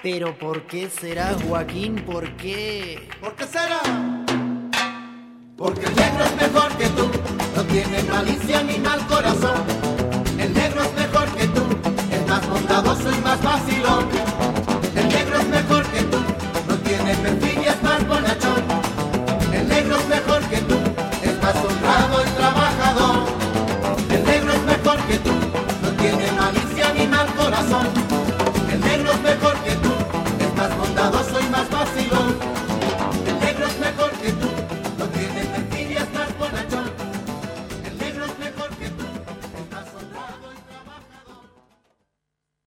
[0.03, 1.97] Pero ¿por qué será, Joaquín?
[2.07, 3.09] ¿Por qué?
[3.21, 3.81] ¿Por qué será?
[5.57, 7.11] Porque el negro es mejor que tú,
[7.55, 9.63] no tiene malicia ni mal corazón.
[10.39, 11.63] El negro es mejor que tú,
[12.11, 14.00] es más bondadoso y más vacilón.